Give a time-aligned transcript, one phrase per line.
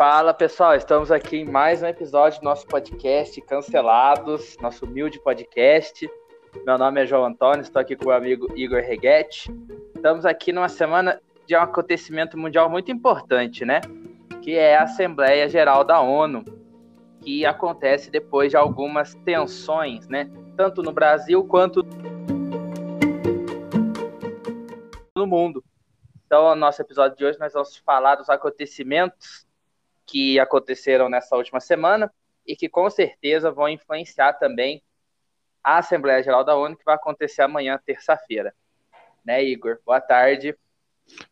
[0.00, 6.10] Fala pessoal, estamos aqui em mais um episódio do nosso podcast Cancelados, nosso humilde podcast.
[6.64, 9.54] Meu nome é João Antônio, estou aqui com o amigo Igor Reguete.
[9.94, 13.82] Estamos aqui numa semana de um acontecimento mundial muito importante, né?
[14.40, 16.46] Que é a Assembleia Geral da ONU,
[17.20, 20.30] que acontece depois de algumas tensões, né?
[20.56, 21.82] Tanto no Brasil quanto
[25.14, 25.62] no mundo.
[26.24, 29.49] Então, no nosso episódio de hoje, nós vamos falar dos acontecimentos
[30.10, 32.12] que aconteceram nessa última semana
[32.46, 34.82] e que com certeza vão influenciar também
[35.62, 38.52] a Assembleia Geral da ONU, que vai acontecer amanhã, terça-feira.
[39.24, 39.78] Né, Igor?
[39.86, 40.56] Boa tarde.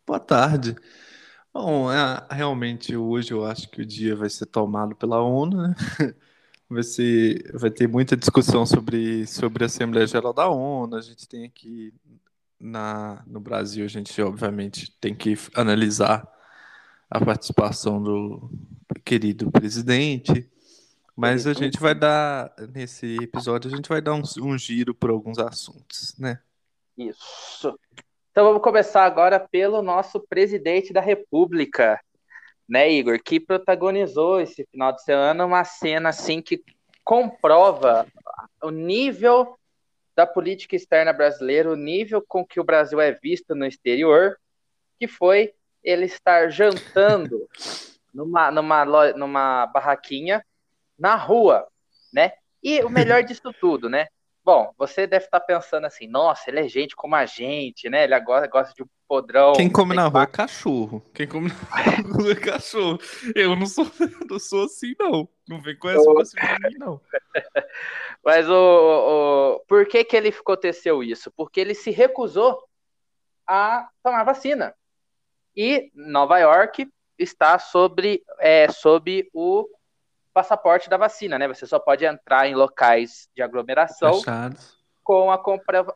[0.07, 0.77] Boa tarde.
[1.53, 5.75] Bom, é, realmente hoje eu acho que o dia vai ser tomado pela ONU, né?
[6.71, 10.97] Vai, ser, vai ter muita discussão sobre, sobre a Assembleia Geral da ONU.
[10.97, 11.95] A gente tem aqui
[12.61, 16.31] na, no Brasil, a gente obviamente tem que analisar
[17.11, 18.51] a participação do
[19.05, 20.49] querido presidente.
[21.17, 25.11] Mas a gente vai dar, nesse episódio, a gente vai dar um, um giro por
[25.11, 26.41] alguns assuntos, né?
[26.97, 27.77] Isso.
[28.31, 32.01] Então vamos começar agora pelo nosso presidente da República,
[32.69, 36.63] né, Igor, que protagonizou esse final de semana uma cena assim que
[37.03, 38.07] comprova
[38.63, 39.59] o nível
[40.15, 44.37] da política externa brasileira, o nível com que o Brasil é visto no exterior,
[45.01, 45.55] que foi
[45.89, 47.49] ele estar jantando
[48.13, 50.45] numa, numa, numa barraquinha
[50.99, 51.67] na rua,
[52.13, 52.33] né?
[52.63, 54.09] E o melhor disso tudo, né?
[54.45, 58.05] Bom, você deve estar pensando assim, nossa, ele é gente como a gente, né?
[58.05, 59.53] Ele agora gosta de um podrão.
[59.53, 61.05] Quem come na rua é cachorro.
[61.15, 62.99] Quem come na rua é cachorro.
[63.35, 63.87] Eu não sou,
[64.29, 65.29] não sou assim, não.
[65.47, 67.01] Não vem com essa possibilidade, mim, não.
[68.25, 71.31] Mas o, o, por que que ele aconteceu isso?
[71.37, 72.59] Porque ele se recusou
[73.47, 74.75] a tomar vacina.
[75.61, 76.89] E Nova York
[77.19, 79.69] está sobre, é, sob o
[80.33, 81.49] passaporte da vacina, né?
[81.49, 84.79] Você só pode entrar em locais de aglomeração Fechados.
[85.03, 85.43] com a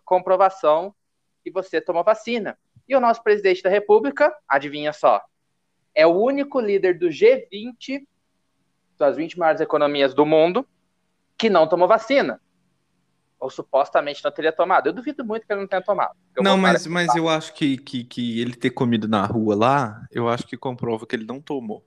[0.04, 0.92] comprovação
[1.44, 2.59] que você tomou vacina.
[2.88, 5.22] E o nosso presidente da República, adivinha só,
[5.94, 8.04] é o único líder do G20,
[8.98, 10.66] das 20 maiores economias do mundo,
[11.38, 12.41] que não tomou vacina
[13.42, 14.86] ou supostamente não teria tomado.
[14.86, 16.14] Eu duvido muito que ele não tenha tomado.
[16.38, 20.28] Não, mas, mas eu acho que, que, que ele ter comido na rua lá, eu
[20.28, 21.84] acho que comprova que ele não tomou.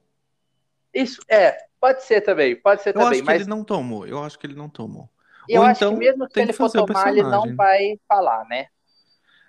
[0.93, 3.19] Isso, é, pode ser também, pode ser eu também.
[3.19, 3.37] Acho mas...
[3.37, 5.09] que ele não tomou, eu acho que ele não tomou.
[5.47, 8.67] Eu Ou acho então, que mesmo se ele for tomar, ele não vai falar, né?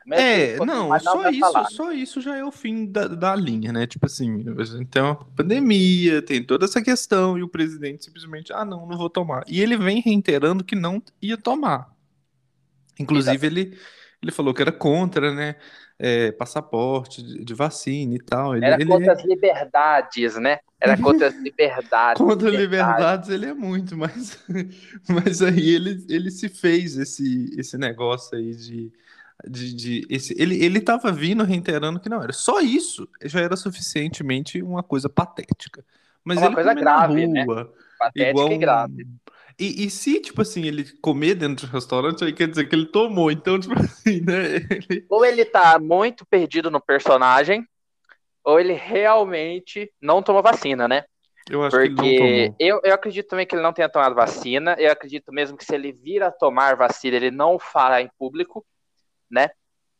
[0.06, 1.94] Mesmo é, não, tomar, só não isso, falar, só né?
[1.96, 3.84] isso já é o fim da, da linha, né?
[3.88, 4.44] Tipo assim,
[4.84, 9.10] tem uma pandemia, tem toda essa questão, e o presidente simplesmente, ah, não, não vou
[9.10, 9.42] tomar.
[9.48, 11.95] E ele vem reiterando que não ia tomar.
[12.98, 13.78] Inclusive, ele,
[14.22, 15.56] ele falou que era contra, né?
[15.98, 18.54] É, passaporte de, de, vacina e tal.
[18.54, 18.84] Ele, era ele...
[18.84, 20.58] contra as liberdades, né?
[20.78, 22.22] Era contra as liberdades.
[22.22, 23.28] contra liberdades.
[23.28, 24.38] liberdades ele é muito, mas,
[25.08, 28.92] mas aí ele, ele se fez esse, esse negócio aí de.
[29.46, 33.54] De, de esse, ele, ele tava vindo reiterando que não era só isso já era
[33.54, 35.84] suficientemente uma coisa patética
[36.26, 37.44] mas uma ele coisa grave, né?
[37.44, 37.70] rua, né?
[37.96, 39.06] Patética igual e grave.
[39.58, 42.86] E, e, se, tipo assim, ele comer dentro do restaurante, aí quer dizer que ele
[42.86, 43.30] tomou.
[43.30, 44.56] Então, tipo assim, né?
[44.70, 45.06] Ele...
[45.08, 47.66] Ou ele tá muito perdido no personagem,
[48.44, 51.04] ou ele realmente não tomou vacina, né?
[51.48, 52.56] Eu acho Porque que ele não tomou.
[52.58, 54.76] Eu, eu acredito também que ele não tenha tomado vacina.
[54.78, 58.66] Eu acredito mesmo que se ele vir a tomar vacina, ele não fará em público,
[59.30, 59.50] né?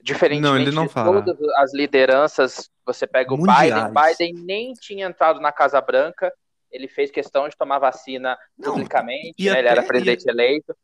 [0.03, 3.73] Diferentemente não, não de todas as lideranças, você pega o Mundiais.
[3.73, 6.31] Biden, Biden nem tinha entrado na Casa Branca,
[6.77, 9.51] ele fez questão de tomar vacina não, publicamente, né?
[9.51, 10.77] até, ele era presidente e, eleito.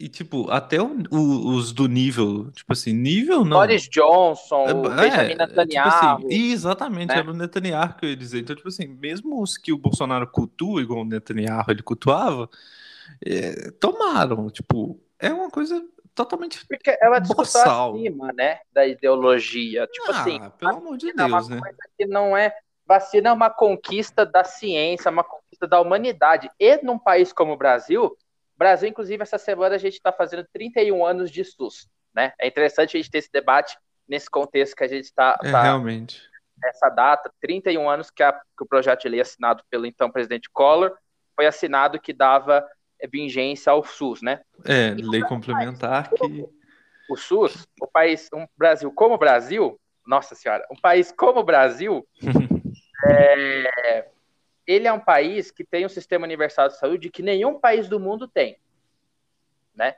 [0.00, 3.58] E, tipo, até o, o, os do nível, tipo assim, nível não.
[3.58, 6.18] Boris Johnson, é, Benjamin Netanyahu.
[6.18, 7.18] Tipo assim, exatamente, né?
[7.18, 8.38] era o Netanyahu que eu ia dizer.
[8.38, 12.48] Então, tipo assim, mesmo os que o Bolsonaro cultua, igual o Netanyahu ele cultuava,
[13.26, 19.86] é, tomaram, tipo, é uma coisa totalmente Porque é uma discussão acima, né, da ideologia.
[19.86, 21.60] Tipo ah, assim, pelo amor de Deus, é uma né?
[21.60, 22.52] coisa que não é
[22.88, 26.50] Vacina é uma conquista da ciência, uma conquista da humanidade.
[26.58, 28.16] E num país como o Brasil,
[28.56, 31.86] Brasil, inclusive, essa semana a gente está fazendo 31 anos de SUS.
[32.14, 32.32] Né?
[32.40, 33.76] É interessante a gente ter esse debate
[34.08, 35.38] nesse contexto que a gente está.
[35.44, 36.22] É, tá, realmente.
[36.64, 40.48] Essa data, 31 anos que, a, que o projeto de lei assinado pelo então presidente
[40.50, 40.96] Collor
[41.36, 42.66] foi assinado que dava
[43.12, 44.40] vigência ao SUS, né?
[44.64, 46.46] É, e lei complementar país, que.
[47.08, 51.44] O SUS, o país, um Brasil como o Brasil, nossa senhora, um país como o
[51.44, 52.04] Brasil
[53.04, 54.08] É,
[54.66, 57.98] ele é um país que tem um sistema universal de saúde que nenhum país do
[57.98, 58.58] mundo tem,
[59.74, 59.96] né?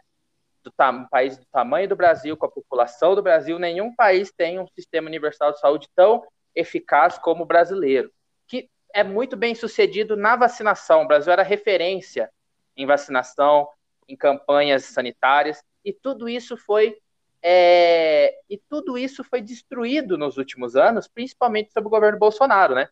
[0.62, 4.58] Do um país do tamanho do Brasil, com a população do Brasil, nenhum país tem
[4.58, 6.23] um sistema universal de saúde tão
[6.55, 8.12] eficaz como o brasileiro,
[8.47, 11.02] que é muito bem sucedido na vacinação.
[11.02, 12.31] O Brasil era referência
[12.76, 13.69] em vacinação,
[14.06, 17.00] em campanhas sanitárias, e tudo isso foi
[17.42, 22.88] é, e tudo isso foi destruído nos últimos anos, principalmente sob o governo Bolsonaro, né?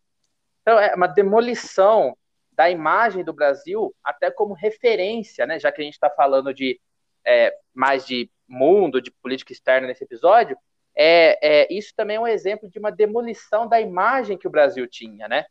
[0.63, 2.17] Então é uma demolição
[2.53, 5.59] da imagem do Brasil até como referência, né?
[5.59, 6.81] Já que a gente está falando de
[7.25, 10.57] é, mais de mundo, de política externa nesse episódio,
[10.97, 14.87] é, é, isso também é um exemplo de uma demolição da imagem que o Brasil
[14.89, 15.45] tinha, né?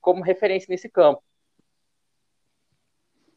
[0.00, 1.22] Como referência nesse campo.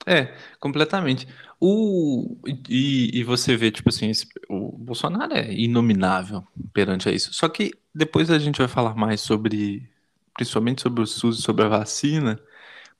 [0.07, 1.27] É, completamente.
[1.59, 2.37] O,
[2.69, 7.33] e, e você vê, tipo assim, esse, o Bolsonaro é inominável perante a isso.
[7.33, 9.89] Só que depois a gente vai falar mais sobre,
[10.33, 12.39] principalmente sobre o SUS e sobre a vacina,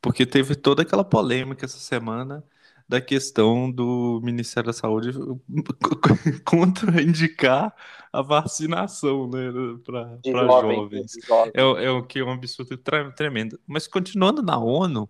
[0.02, 2.44] porque teve toda aquela polêmica essa semana
[2.90, 5.12] da questão do Ministério da Saúde
[6.44, 7.74] contra indicar
[8.12, 9.50] a vacinação né,
[9.86, 11.14] para jovens.
[11.54, 12.78] É, é o que é um absurdo
[13.16, 13.58] tremendo.
[13.66, 15.10] Mas continuando na ONU,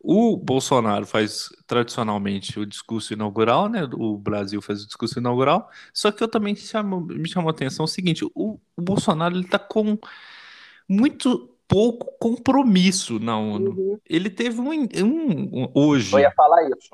[0.00, 3.88] o Bolsonaro faz tradicionalmente o discurso inaugural, né?
[3.94, 5.68] O Brasil faz o discurso inaugural.
[5.92, 9.44] Só que eu também chamo, me chamou a atenção o seguinte: o, o Bolsonaro ele
[9.44, 9.98] está com
[10.88, 13.70] muito pouco compromisso na ONU.
[13.72, 13.98] Uhum.
[14.08, 16.14] Ele teve um, um, um hoje.
[16.14, 16.90] Eu ia falar isso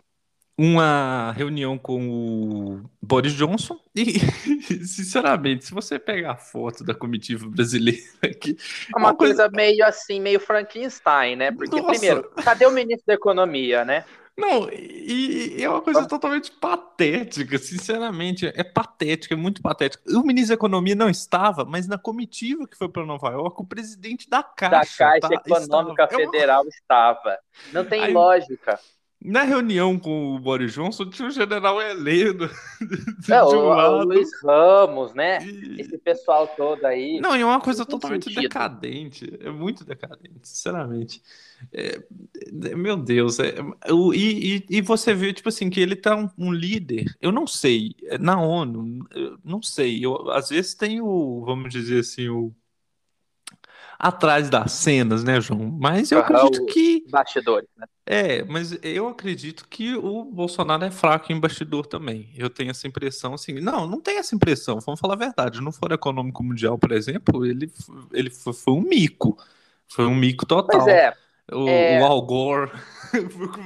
[0.57, 4.21] uma reunião com o Boris Johnson e,
[4.87, 8.57] sinceramente, se você pegar a foto da comitiva brasileira aqui...
[8.95, 11.51] É uma, uma coisa, coisa, meio assim, meio Frankenstein, né?
[11.51, 11.91] Porque, Nossa.
[11.91, 14.05] primeiro, cadê o ministro da Economia, né?
[14.37, 20.03] Não, e, e é uma coisa totalmente patética, sinceramente, é patética, é muito patética.
[20.09, 23.67] O ministro da Economia não estava, mas na comitiva que foi para Nova York, o
[23.67, 25.05] presidente da Caixa...
[25.05, 26.23] Da Caixa tá, Econômica estava.
[26.23, 26.69] Federal é uma...
[26.69, 27.39] estava.
[27.73, 28.81] Não tem Aí, lógica.
[29.25, 32.47] Na reunião com o Boris Johnson, tinha o general Heleno.
[33.19, 33.95] De, um o, lado.
[33.95, 35.43] o Luiz Ramos, né?
[35.43, 35.81] E...
[35.81, 37.19] Esse pessoal todo aí.
[37.21, 38.43] Não, e é uma coisa totalmente sentido.
[38.43, 39.33] decadente.
[39.41, 41.23] É muito decadente, sinceramente.
[41.73, 42.03] É,
[42.53, 43.39] meu Deus.
[43.39, 43.55] É,
[43.91, 47.07] o, e, e, e, você vê, tipo assim, que ele tá um, um, líder.
[47.19, 47.97] Eu não sei.
[48.05, 50.05] É, na ONU, eu não sei.
[50.05, 52.53] Eu, às vezes tem o, vamos dizer assim, o
[54.05, 55.75] atrás das cenas, né, João?
[55.81, 57.03] Mas eu acredito que.
[57.09, 57.87] Bastidores, né?
[58.05, 62.31] É, mas eu acredito que o Bolsonaro é fraco em bastidor também.
[62.37, 63.55] Eu tenho essa impressão, assim.
[63.61, 65.63] Não, não tem essa impressão, vamos falar a verdade.
[65.63, 67.73] No Fórum Econômico Mundial, por exemplo, ele,
[68.13, 69.39] ele foi, foi um mico.
[69.89, 70.81] Foi um mico total.
[70.81, 71.15] Pois é.
[71.51, 72.01] O, é...
[72.01, 72.71] o Al Gore.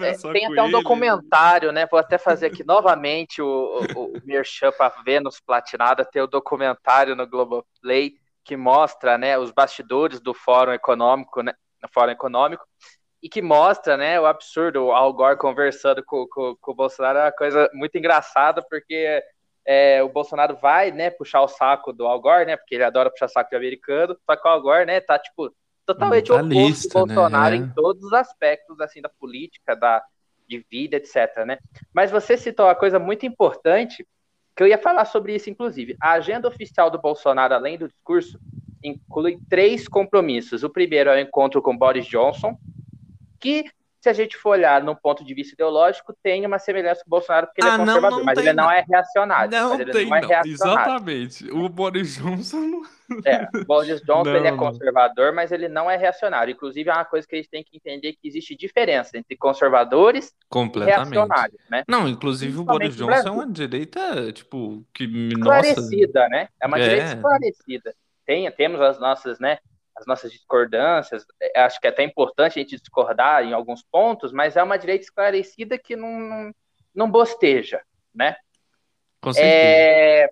[0.03, 0.73] É, tem até um ele.
[0.73, 1.87] documentário, né?
[1.91, 6.05] Vou até fazer aqui novamente o, o, o Merchan para Vênus Platinada.
[6.05, 8.19] Tem o documentário no Globoplay
[8.49, 11.53] que mostra né, os bastidores do Fórum Econômico, né,
[11.93, 12.65] Fórum Econômico,
[13.23, 17.19] e que mostra né, o absurdo, o Al Gore conversando com, com, com o Bolsonaro,
[17.19, 19.23] é uma coisa muito engraçada, porque
[19.67, 23.11] é, o Bolsonaro vai né, puxar o saco do Al Gore, né, porque ele adora
[23.11, 25.53] puxar saco de americano, só que o Al Gore né, tá tipo,
[25.85, 27.67] totalmente oposto do Bolsonaro né?
[27.67, 30.03] em todos os aspectos assim, da política, da,
[30.49, 31.45] de vida, etc.
[31.47, 31.59] Né?
[31.93, 34.09] Mas você citou uma coisa muito importante,
[34.59, 35.97] que eu ia falar sobre isso, inclusive.
[36.01, 38.41] A agenda oficial do Bolsonaro, além do discurso,
[38.83, 40.65] inclui três compromissos.
[40.65, 42.59] O primeiro é o encontro com Boris Johnson,
[43.39, 43.67] que,
[44.01, 47.11] se a gente for olhar no ponto de vista ideológico, tem uma semelhança com o
[47.11, 49.51] Bolsonaro, porque ele é ah, é conservador, não, não mas ele não, não é reacionário.
[49.51, 50.17] Não ele tem, não.
[50.17, 50.43] É.
[50.45, 51.51] Exatamente.
[51.51, 52.83] O Boris Johnson
[53.25, 56.53] é, o Boris Johnson ele é conservador, mas ele não é reacionário.
[56.53, 60.33] Inclusive, é uma coisa que a gente tem que entender que existe diferença entre conservadores
[60.55, 61.85] e reacionários, né?
[61.89, 66.29] Não, inclusive o Boris Johnson é uma direita, tipo, que esclarecida, nossa...
[66.29, 66.49] né?
[66.61, 66.83] É uma é.
[66.83, 67.95] direita esclarecida.
[68.27, 69.59] Tem, temos as nossas, né?
[69.99, 71.27] As nossas discordâncias.
[71.41, 74.79] É, acho que é até importante a gente discordar em alguns pontos, mas é uma
[74.79, 76.55] direita esclarecida que não, não,
[76.95, 77.83] não bosteja,
[78.15, 78.37] né?
[79.21, 79.55] Com certeza.
[79.55, 80.31] É,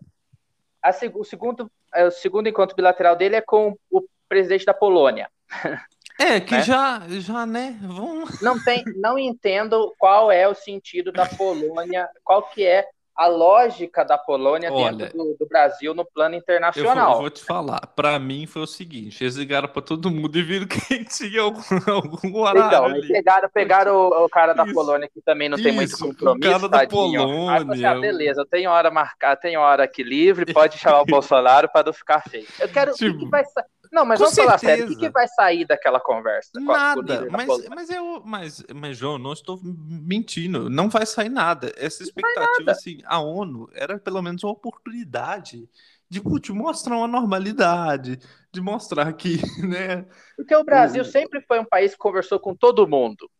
[0.82, 5.30] a, o segundo é, o segundo encontro bilateral dele é com o presidente da Polônia.
[6.18, 6.62] É, que né?
[6.62, 8.40] já, já, né, vamos...
[8.40, 14.04] Não tem, não entendo qual é o sentido da Polônia, qual que é a lógica
[14.04, 16.96] da Polônia Olha, dentro do, do, Brasil no plano internacional.
[16.96, 20.10] Eu vou, eu vou te falar, para mim foi o seguinte, eles ligaram para todo
[20.10, 23.08] mundo e viram quem tinha algum, algum horário Então, ali.
[23.08, 24.74] pegaram, pegaram o, o cara da Isso.
[24.74, 27.22] Polônia que também não tem Isso, muito compromisso, o cara da tadinho.
[27.22, 27.90] Polônia.
[27.90, 31.86] ah, beleza, eu tenho hora marcada, tenho hora aqui livre, pode chamar o Bolsonaro para
[31.86, 32.46] não ficar feio.
[32.60, 33.44] Eu quero, tipo, que, que vai
[33.92, 34.58] não, mas vamos certeza.
[34.58, 34.84] falar sério.
[34.86, 36.50] O que, que, vai sair daquela conversa?
[36.54, 37.26] Nada.
[37.30, 40.70] Mas, mas, eu, mas, mas, João, não estou mentindo.
[40.70, 41.72] Não vai sair nada.
[41.76, 45.68] Essa expectativa, assim, a ONU era pelo menos uma oportunidade
[46.08, 48.18] de, de mostrar uma normalidade,
[48.52, 50.06] de mostrar que, né?
[50.36, 51.04] Porque o Brasil o...
[51.04, 53.30] sempre foi um país que conversou com todo mundo.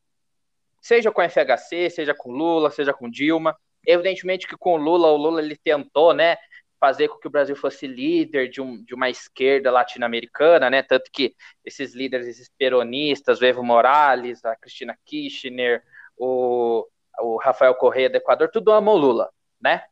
[0.81, 3.57] Seja com a FHC, seja com Lula, seja com Dilma.
[3.87, 6.37] Evidentemente que com Lula, o Lula ele tentou, né?
[6.79, 10.83] Fazer com que o Brasil fosse líder de, um, de uma esquerda latino-americana, né?
[10.83, 15.83] Tanto que esses líderes, esses peronistas, o Evo Morales, a Cristina Kirchner,
[16.17, 16.87] o,
[17.21, 19.31] o Rafael Correia do Equador, tudo amou Lula,
[19.61, 19.85] né?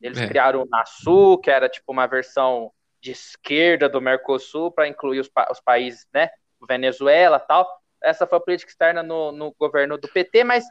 [0.00, 0.28] Eles é.
[0.28, 5.30] criaram o NASU, que era tipo uma versão de esquerda do Mercosul para incluir os,
[5.50, 6.30] os, países, né?
[6.68, 7.66] Venezuela tal.
[8.02, 10.64] Essa foi a política externa no, no governo do PT, mas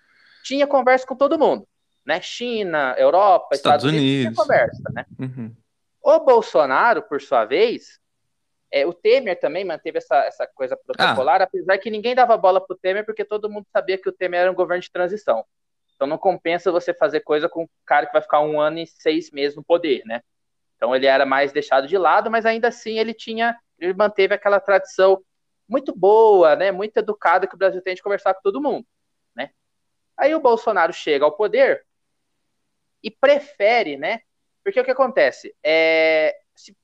[0.43, 1.67] tinha conversa com todo mundo,
[2.07, 2.21] né?
[2.21, 5.05] China, Europa, Estados, Estados Unidos, tinha conversa, né?
[5.19, 5.53] Uhum.
[6.01, 7.99] O Bolsonaro, por sua vez,
[8.71, 11.43] é, o Temer também manteve essa, essa coisa protocolar, ah.
[11.43, 14.51] apesar que ninguém dava bola pro Temer, porque todo mundo sabia que o Temer era
[14.51, 15.43] um governo de transição.
[15.95, 18.87] Então não compensa você fazer coisa com um cara que vai ficar um ano e
[18.87, 20.21] seis meses no poder, né?
[20.77, 24.61] Então ele era mais deixado de lado, mas ainda assim ele tinha, ele manteve aquela
[24.61, 25.21] tradição
[25.67, 26.71] muito boa, né?
[26.71, 28.87] Muito educada que o Brasil tem de conversar com todo mundo,
[29.35, 29.49] né?
[30.15, 31.85] Aí o Bolsonaro chega ao poder
[33.03, 34.21] e prefere, né?
[34.63, 35.55] Porque o que acontece?
[35.63, 36.75] É, se,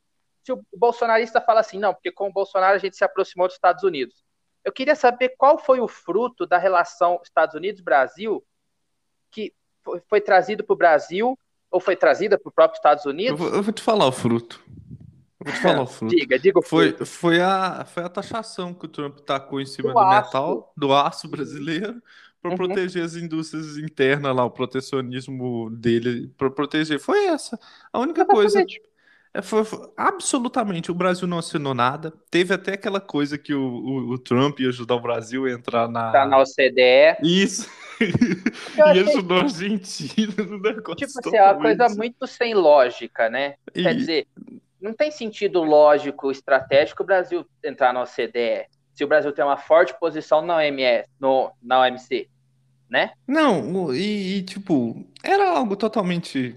[0.43, 3.55] se o bolsonarista fala assim, não, porque com o Bolsonaro a gente se aproximou dos
[3.55, 4.23] Estados Unidos.
[4.63, 8.43] Eu queria saber qual foi o fruto da relação Estados Unidos-Brasil
[9.29, 9.53] que
[9.83, 11.37] foi, foi trazido para o Brasil
[11.69, 13.31] ou foi trazida para o próprio Estados Unidos?
[13.31, 14.63] Eu vou, eu vou, te falar o fruto.
[15.39, 16.15] Eu vou te falar o fruto.
[16.15, 17.05] diga, diga o fruto.
[17.05, 20.71] Foi, foi, a, foi a taxação que o Trump tacou em cima do, do metal,
[20.77, 22.01] do aço brasileiro,
[22.43, 22.57] para uhum.
[22.57, 26.99] proteger as indústrias internas lá, o protecionismo dele, para proteger.
[26.99, 27.57] Foi essa.
[27.91, 28.79] A única Exatamente.
[28.79, 28.93] coisa.
[29.33, 32.13] É, foi, foi, absolutamente, o Brasil não assinou nada.
[32.29, 35.87] Teve até aquela coisa que o, o, o Trump ia ajudar o Brasil a entrar
[35.87, 36.11] na.
[36.11, 37.17] Tá na OCDE.
[37.23, 37.67] Isso.
[38.77, 40.95] e ajudou a Argentina no negócio.
[41.07, 43.55] Tipo assim, é uma coisa muito sem lógica, né?
[43.73, 43.83] E...
[43.83, 44.27] Quer dizer,
[44.81, 48.67] não tem sentido lógico, estratégico o Brasil entrar na OCDE.
[48.93, 52.29] Se o Brasil tem uma forte posição na OMS, no, na OMC
[52.93, 53.09] né?
[53.27, 56.55] Não, e, e, tipo, era algo totalmente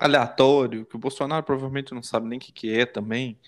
[0.00, 3.38] aleatório, que o Bolsonaro provavelmente não sabe nem o que, que é também.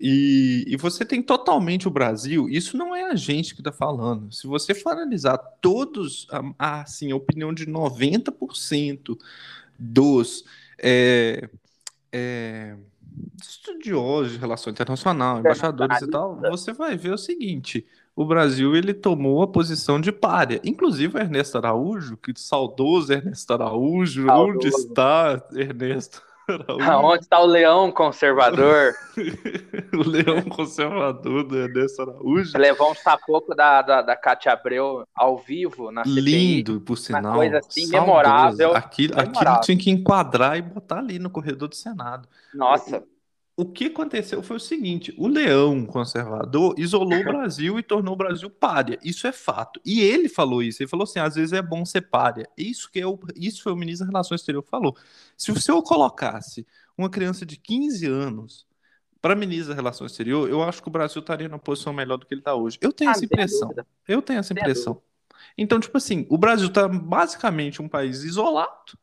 [0.00, 4.32] E, e, você tem totalmente o Brasil, isso não é a gente que está falando.
[4.32, 9.18] Se você for analisar todos, assim, a opinião de 90%
[9.76, 10.44] dos
[10.78, 11.48] é,
[12.12, 12.76] é,
[13.42, 17.84] estudiosos de relação internacional, embaixadores e tal, você vai ver o seguinte:
[18.16, 20.58] o Brasil ele tomou a posição de párea.
[20.64, 24.56] Inclusive Ernesto Araújo, que saudoso Ernesto Araújo, saudoso.
[24.56, 26.26] onde está Ernesto Araújo?
[26.48, 28.94] Onde está o leão conservador?
[29.92, 32.56] o leão conservador do Ernesto Araújo.
[32.56, 36.20] Levou um sapoco da, da, da Cátia Abreu ao vivo na CPI.
[36.20, 37.22] Lindo, por sinal.
[37.24, 38.00] Uma coisa assim, saudoso.
[38.00, 38.76] memorável.
[38.76, 39.40] Aquilo, memorável.
[39.40, 42.28] aquilo tinha que enquadrar e botar ali no corredor do Senado.
[42.54, 43.02] Nossa,
[43.56, 48.16] o que aconteceu foi o seguinte: o leão conservador isolou o Brasil e tornou o
[48.16, 48.98] Brasil párea.
[49.02, 49.80] Isso é fato.
[49.84, 50.82] E ele falou isso.
[50.82, 52.46] Ele falou assim: às vezes é bom ser párea.
[52.56, 54.94] Isso que é o, isso foi o ministro da Relações Exteriores que falou.
[55.36, 56.66] Se o senhor colocasse
[56.98, 58.66] uma criança de 15 anos
[59.22, 62.26] para ministro da Relações Exteriores, eu acho que o Brasil estaria numa posição melhor do
[62.26, 62.78] que ele está hoje.
[62.82, 63.74] Eu tenho ah, essa impressão.
[64.06, 65.00] Eu tenho essa impressão.
[65.56, 68.98] Então, tipo assim, o Brasil está basicamente um país isolado,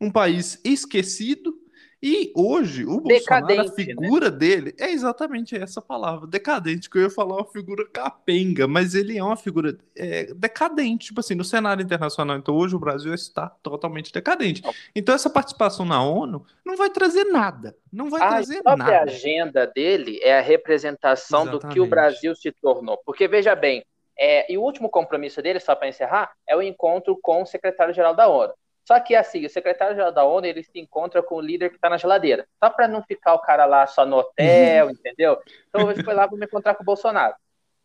[0.00, 1.58] um país esquecido
[2.00, 3.70] e hoje, o Bolsonaro, a né?
[3.74, 4.36] figura né?
[4.36, 9.18] dele é exatamente essa palavra, decadente, que eu ia falar uma figura capenga, mas ele
[9.18, 12.36] é uma figura é, decadente, tipo assim, no cenário internacional.
[12.36, 14.62] Então, hoje o Brasil está totalmente decadente.
[14.94, 17.76] Então, essa participação na ONU não vai trazer nada.
[17.92, 18.84] Não vai a trazer nada.
[18.84, 21.62] A agenda dele é a representação exatamente.
[21.62, 22.96] do que o Brasil se tornou.
[23.04, 23.84] Porque, veja bem,
[24.16, 28.14] é, e o último compromisso dele, só para encerrar, é o encontro com o secretário-geral
[28.14, 28.52] da ONU.
[28.88, 31.90] Só que assim, o secretário-geral da ONU ele se encontra com o líder que está
[31.90, 34.92] na geladeira, só para não ficar o cara lá só no hotel, uhum.
[34.92, 35.38] entendeu?
[35.68, 37.34] Então ele foi lá para me encontrar com o Bolsonaro,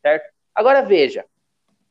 [0.01, 0.31] certo?
[0.55, 1.25] Agora veja,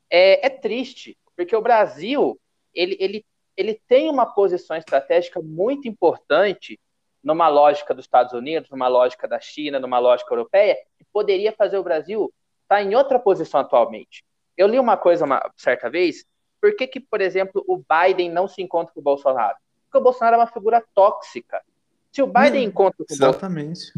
[0.09, 2.41] é, é, triste porque o Brasil
[2.73, 6.79] ele, ele, ele tem uma posição estratégica muito importante
[7.23, 11.77] numa lógica dos Estados Unidos, numa lógica da China, numa lógica europeia, que poderia fazer
[11.77, 14.25] o Brasil estar tá em outra posição atualmente.
[14.57, 16.25] Eu li uma coisa uma certa vez
[16.63, 19.57] por que, que, por exemplo, o Biden não se encontra com o Bolsonaro?
[19.83, 21.61] Porque o Bolsonaro é uma figura tóxica.
[22.09, 23.91] Se o Biden hum, encontra com o Exatamente.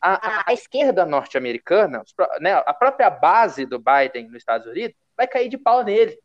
[0.00, 2.04] A, a, a, esquerda norte-americana,
[2.40, 6.16] né, a própria base do Biden nos Estados Unidos, vai cair de pau nele.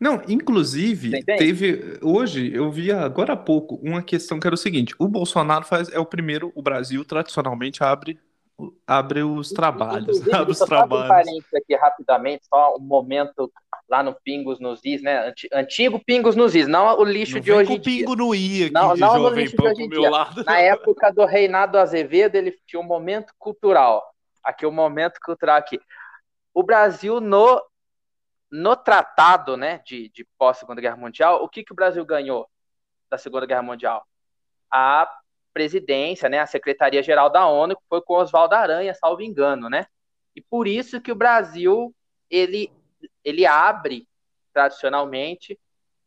[0.00, 1.98] Não, inclusive, teve.
[2.00, 5.92] Hoje, eu vi agora há pouco uma questão que era o seguinte: o Bolsonaro faz,
[5.92, 8.18] é o primeiro, o Brasil tradicionalmente abre
[8.86, 10.02] abre os trabalhos.
[10.02, 11.04] Inclusive, abre os trabalhos.
[11.04, 13.50] Um parênteses aqui rapidamente, só um momento
[13.88, 15.32] lá no Pingos nos Is, né?
[15.52, 17.98] Antigo Pingos nos Is, não o lixo não de hoje dia.
[17.98, 20.10] Pingo no I aqui não, não no lixo de hoje em dia.
[20.10, 20.44] Lado.
[20.44, 24.02] Na época do Reinado Azevedo, ele tinha um momento cultural.
[24.42, 25.80] Aqui o um momento cultural aqui.
[26.54, 27.60] O Brasil no
[28.50, 32.48] no tratado, né, de, de pós Segunda Guerra Mundial, o que que o Brasil ganhou
[33.08, 34.04] da Segunda Guerra Mundial?
[34.72, 35.08] A
[35.52, 39.86] presidência, né, a Secretaria-Geral da ONU, que foi com Oswaldo Aranha, salvo engano, né?
[40.34, 41.94] E por isso que o Brasil,
[42.30, 42.72] ele,
[43.24, 44.06] ele abre,
[44.52, 45.58] tradicionalmente,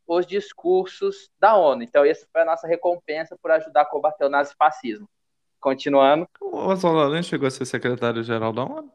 [0.06, 1.82] os discursos da ONU.
[1.82, 5.08] Então, essa foi a nossa recompensa por ajudar a combater o nazifascismo.
[5.60, 6.28] Continuando.
[6.40, 8.90] O Oswaldo Aranha chegou a ser secretário-geral da ONU?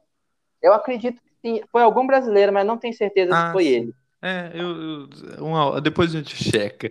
[0.62, 1.64] Eu acredito que sim.
[1.72, 3.70] Foi algum brasileiro, mas não tenho certeza ah, se foi sim.
[3.70, 3.96] ele.
[4.22, 6.90] É, eu, eu uma, depois a gente checa.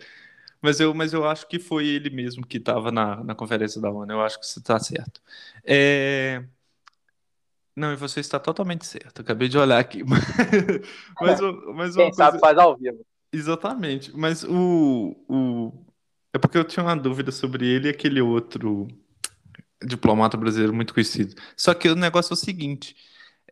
[0.60, 3.90] Mas eu, mas eu acho que foi ele mesmo que estava na, na conferência da
[3.90, 4.12] ONU.
[4.12, 5.20] Eu acho que você está certo.
[5.64, 6.44] É...
[7.76, 9.22] Não, e você está totalmente certo.
[9.22, 10.02] Acabei de olhar aqui.
[11.20, 11.40] mas,
[11.74, 13.04] mas Quem sabe faz ao vivo.
[13.32, 14.10] Exatamente.
[14.16, 15.72] Mas o, o.
[16.32, 18.88] É porque eu tinha uma dúvida sobre ele e aquele outro
[19.84, 21.34] diplomata brasileiro muito conhecido.
[21.56, 22.96] Só que o negócio é o seguinte: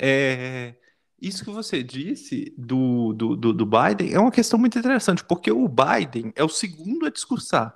[0.01, 0.75] é...
[1.21, 5.51] isso que você disse do, do, do, do Biden é uma questão muito interessante, porque
[5.51, 7.75] o Biden é o segundo a discursar,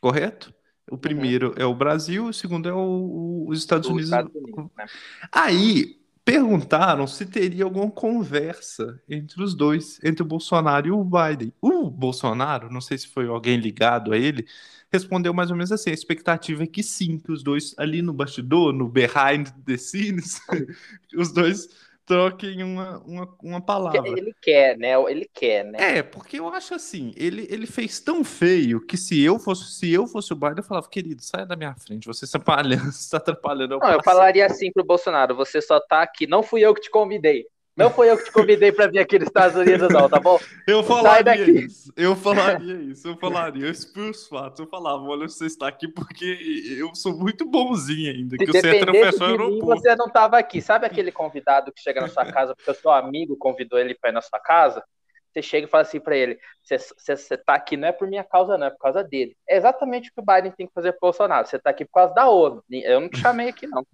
[0.00, 0.52] correto?
[0.90, 1.00] O uhum.
[1.00, 1.54] primeiro uhum.
[1.56, 4.06] é o Brasil, o segundo é o, os Estados Unidos.
[4.06, 4.86] Estados Unidos né?
[5.30, 11.52] Aí perguntaram se teria alguma conversa entre os dois, entre o Bolsonaro e o Biden.
[11.60, 14.46] O Bolsonaro, não sei se foi alguém ligado a ele,
[14.90, 18.12] respondeu mais ou menos assim: a expectativa é que sim, que os dois ali no
[18.12, 20.40] bastidor, no behind the scenes,
[21.16, 21.68] os dois
[22.04, 24.08] troquem uma, uma, uma palavra.
[24.08, 24.94] Ele quer, né?
[25.08, 25.98] Ele quer, né?
[25.98, 29.90] É, porque eu acho assim, ele, ele fez tão feio que se eu fosse, se
[29.90, 32.98] eu fosse o Biden, eu falava, querido, sai da minha frente, você está atrapalhando, você
[32.98, 33.78] está atrapalhando.
[33.78, 36.90] Não, eu falaria assim pro Bolsonaro, você só tá aqui, não fui eu que te
[36.90, 37.46] convidei.
[37.74, 40.38] Não foi eu que te convidei para vir aqui nos Estados Unidos, não, tá bom?
[40.66, 41.90] Eu falaria isso.
[41.96, 43.08] Eu falaria isso.
[43.08, 43.64] Eu falaria.
[43.64, 44.60] Eu expus os fatos.
[44.60, 48.36] Eu falava: olha, você está aqui porque eu sou muito bonzinho ainda.
[48.36, 49.54] Que você atravessou aeroporto.
[49.54, 50.60] Mim, você não estava aqui.
[50.60, 54.10] Sabe aquele convidado que chega na sua casa porque o seu amigo convidou ele para
[54.10, 54.84] ir na sua casa?
[55.32, 58.58] Você chega e fala assim para ele: você está aqui não é por minha causa,
[58.58, 59.34] não, é por causa dele.
[59.48, 61.46] É exatamente o que o Biden tem que fazer pro Bolsonaro.
[61.46, 62.62] Você está aqui por causa da ONU.
[62.70, 63.86] Eu não te chamei aqui, não.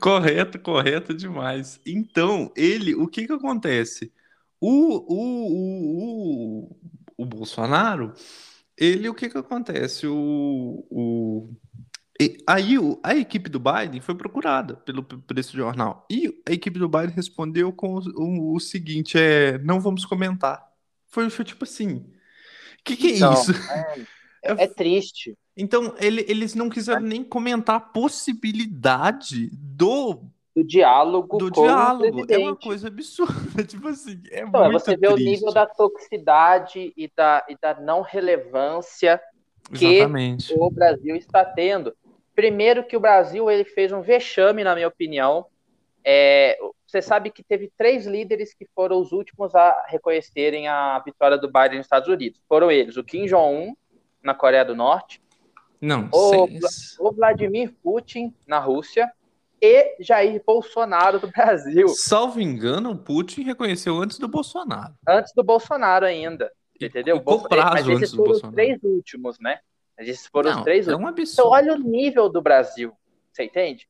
[0.00, 1.80] Correto, correto demais.
[1.86, 4.12] Então, ele, o que que acontece?
[4.60, 6.76] O, o, o, o,
[7.18, 8.12] o Bolsonaro,
[8.76, 10.06] ele, o que que acontece?
[10.06, 11.48] O, o,
[12.46, 16.06] aí a equipe do Biden foi procurada pelo, por esse jornal.
[16.10, 20.64] E a equipe do Biden respondeu com o, o, o seguinte: é, não vamos comentar.
[21.08, 21.96] Foi, foi tipo assim.
[22.80, 23.52] O que, que é então, isso?
[23.52, 24.00] É,
[24.44, 25.36] é, é triste.
[25.56, 30.20] Então, ele, eles não quiseram nem comentar a possibilidade do
[30.54, 32.24] do diálogo do diálogo.
[32.28, 35.22] É uma coisa absurda, tipo assim, é então, muito você vê triste.
[35.22, 39.20] o nível da toxicidade e da, e da não relevância
[39.76, 40.54] que Exatamente.
[40.56, 41.94] o Brasil está tendo.
[42.36, 45.46] Primeiro que o Brasil ele fez um vexame, na minha opinião.
[46.04, 51.38] É, você sabe que teve três líderes que foram os últimos a reconhecerem a vitória
[51.38, 52.40] do Biden nos Estados Unidos.
[52.48, 53.74] Foram eles, o Kim Jong-un,
[54.22, 55.20] na Coreia do Norte,
[55.84, 56.48] não, o,
[56.98, 59.12] o Vladimir Putin na Rússia
[59.60, 61.88] e Jair Bolsonaro do Brasil.
[61.88, 64.94] Salvo engano, o Putin reconheceu antes do Bolsonaro.
[65.06, 67.20] Antes do Bolsonaro ainda, entendeu?
[67.20, 69.60] Qual prazo Mas esses foram os três últimos, né?
[69.98, 71.32] Esses foram Não, os três é um absurdo.
[71.32, 72.92] Então olha o nível do Brasil,
[73.30, 73.86] você entende?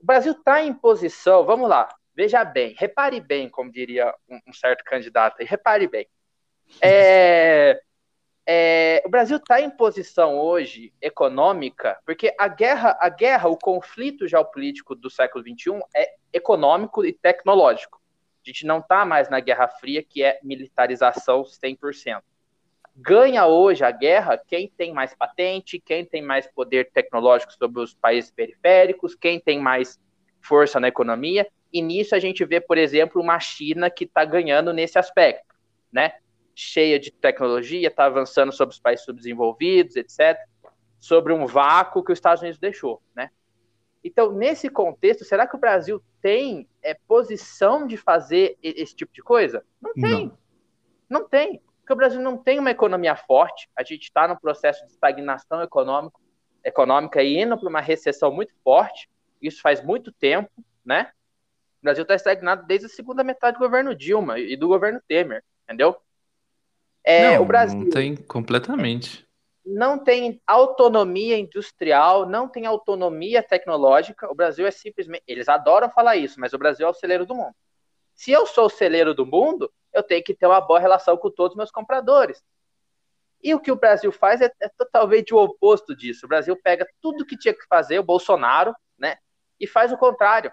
[0.00, 4.52] O Brasil está em posição, vamos lá, veja bem, repare bem, como diria um, um
[4.52, 6.06] certo candidato aí, repare bem.
[6.82, 7.80] É,
[8.46, 14.28] é, o Brasil está em posição hoje econômica, porque a guerra, a guerra, o conflito
[14.28, 18.00] geopolítico do século XXI é econômico e tecnológico.
[18.44, 22.22] A gente não está mais na Guerra Fria, que é militarização 100%.
[22.94, 27.94] Ganha hoje a guerra quem tem mais patente, quem tem mais poder tecnológico sobre os
[27.94, 29.98] países periféricos, quem tem mais
[30.40, 31.48] força na economia.
[31.72, 35.54] E nisso a gente vê, por exemplo, uma China que está ganhando nesse aspecto,
[35.90, 36.12] né?
[36.54, 40.38] Cheia de tecnologia, está avançando sobre os países subdesenvolvidos, etc.,
[40.98, 43.30] sobre um vácuo que os Estados Unidos deixou, né?
[44.02, 49.22] Então, nesse contexto, será que o Brasil tem é, posição de fazer esse tipo de
[49.22, 49.64] coisa?
[49.80, 50.26] Não tem.
[50.26, 50.38] Não.
[51.20, 51.62] não tem.
[51.80, 55.62] Porque o Brasil não tem uma economia forte, a gente está num processo de estagnação
[55.62, 56.20] econômico,
[56.62, 59.08] econômica e indo para uma recessão muito forte,
[59.40, 60.50] isso faz muito tempo,
[60.84, 61.10] né?
[61.80, 65.44] O Brasil está estagnado desde a segunda metade do governo Dilma e do governo Temer,
[65.64, 65.94] entendeu?
[67.04, 69.26] É, não, o Brasil não tem completamente.
[69.64, 74.30] Não tem autonomia industrial, não tem autonomia tecnológica.
[74.30, 75.22] O Brasil é simplesmente.
[75.26, 77.54] Eles adoram falar isso, mas o Brasil é o celeiro do mundo.
[78.14, 81.30] Se eu sou o celeiro do mundo, eu tenho que ter uma boa relação com
[81.30, 82.42] todos os meus compradores.
[83.42, 86.24] E o que o Brasil faz é, é totalmente o oposto disso.
[86.24, 89.18] O Brasil pega tudo que tinha que fazer, o Bolsonaro, né?
[89.60, 90.50] E faz o contrário.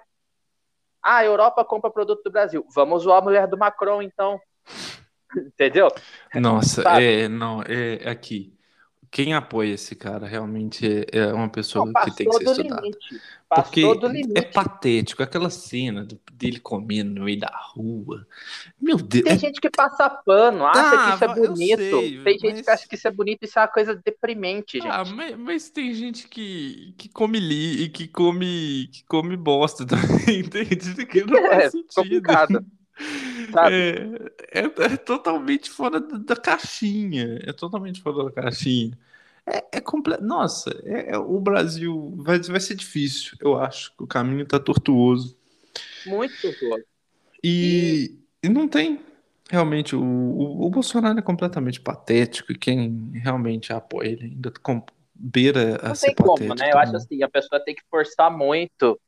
[1.01, 2.65] Ah, a Europa compra produto do Brasil.
[2.73, 4.39] Vamos zoar a mulher do Macron, então.
[5.36, 5.88] Entendeu?
[6.36, 8.54] Nossa, é, não, é aqui.
[9.10, 12.89] quem apoia esse cara realmente é, é uma pessoa não, que tem que ser estudada.
[13.54, 13.84] Porque
[14.34, 18.26] é patético aquela cena dele comendo no meio da rua.
[18.80, 19.26] Meu Deus.
[19.26, 19.38] Tem é...
[19.38, 22.00] gente que passa pano, acha ah, que isso é bonito.
[22.00, 22.62] Sei, tem gente mas...
[22.62, 24.88] que acha que isso é bonito, isso é uma coisa deprimente, gente.
[24.88, 29.86] Ah, mas, mas tem gente que, que come li e que come, que come bosta
[29.86, 31.06] também, entende?
[31.06, 31.94] Que não é, faz sentido.
[31.94, 32.65] Complicado.
[33.69, 37.39] É, é, é, totalmente fora da caixinha.
[37.43, 38.97] É totalmente fora da caixinha.
[39.45, 40.23] É, é completo.
[40.23, 43.91] Nossa, é, é, o Brasil vai, vai ser difícil, eu acho.
[43.99, 45.37] O caminho tá tortuoso.
[46.05, 46.83] Muito tortuoso.
[47.43, 48.47] E, e...
[48.47, 49.01] e não tem.
[49.49, 54.81] Realmente, o, o, o, Bolsonaro é completamente patético e quem realmente apoia ele ainda com,
[55.13, 56.71] beira a não ser tem como, né?
[56.71, 58.99] Eu acho assim, a pessoa tem que forçar muito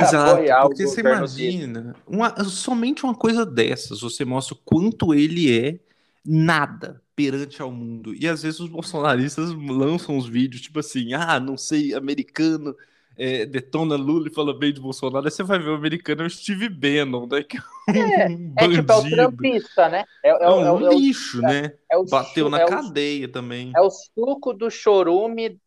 [0.00, 5.78] Exato, porque você imagina, uma, somente uma coisa dessas, você mostra o quanto ele é
[6.24, 8.14] nada perante ao mundo.
[8.14, 12.74] E às vezes os bolsonaristas lançam uns vídeos, tipo assim, ah, não sei, americano
[13.16, 16.26] é, detona Lula e fala bem de Bolsonaro, aí você vai ver o americano é
[16.26, 17.42] o Steve Bannon, né?
[17.42, 20.04] Que é, um é, é tipo, é o trampista, né?
[20.24, 21.72] É, é, um lixo, né?
[22.10, 23.72] Bateu na cadeia também.
[23.76, 25.58] É o suco do chorume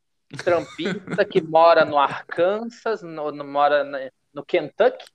[0.44, 5.06] trampista que mora no Arkansas, no, no mora no Kentucky.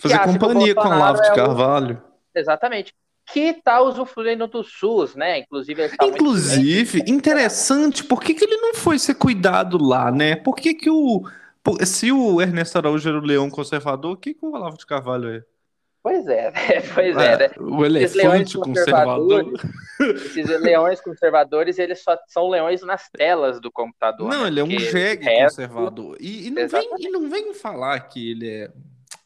[0.00, 2.02] Fazer companhia com o Lavo de é Carvalho.
[2.34, 2.38] O...
[2.38, 2.94] Exatamente.
[3.26, 5.38] Que tá usufruindo do SUS, né?
[5.38, 10.36] Inclusive, tá Inclusive, interessante, por que, que ele não foi ser cuidado lá, né?
[10.36, 11.22] Por que, que o.
[11.84, 15.28] Se o Ernesto Araújo era o leão conservador, o que, que o Olavo de Carvalho
[15.28, 15.44] é?
[16.02, 16.80] Pois é, né?
[16.94, 17.50] Pois é, né?
[17.58, 19.52] O elefante conservador.
[20.00, 24.28] Esses leões conservadores, eles só são leões nas telas do computador.
[24.28, 24.48] Não, né?
[24.48, 25.56] ele é um jegue resto...
[25.56, 26.16] conservador.
[26.18, 28.70] E, e, não vem, e não vem falar que ele é.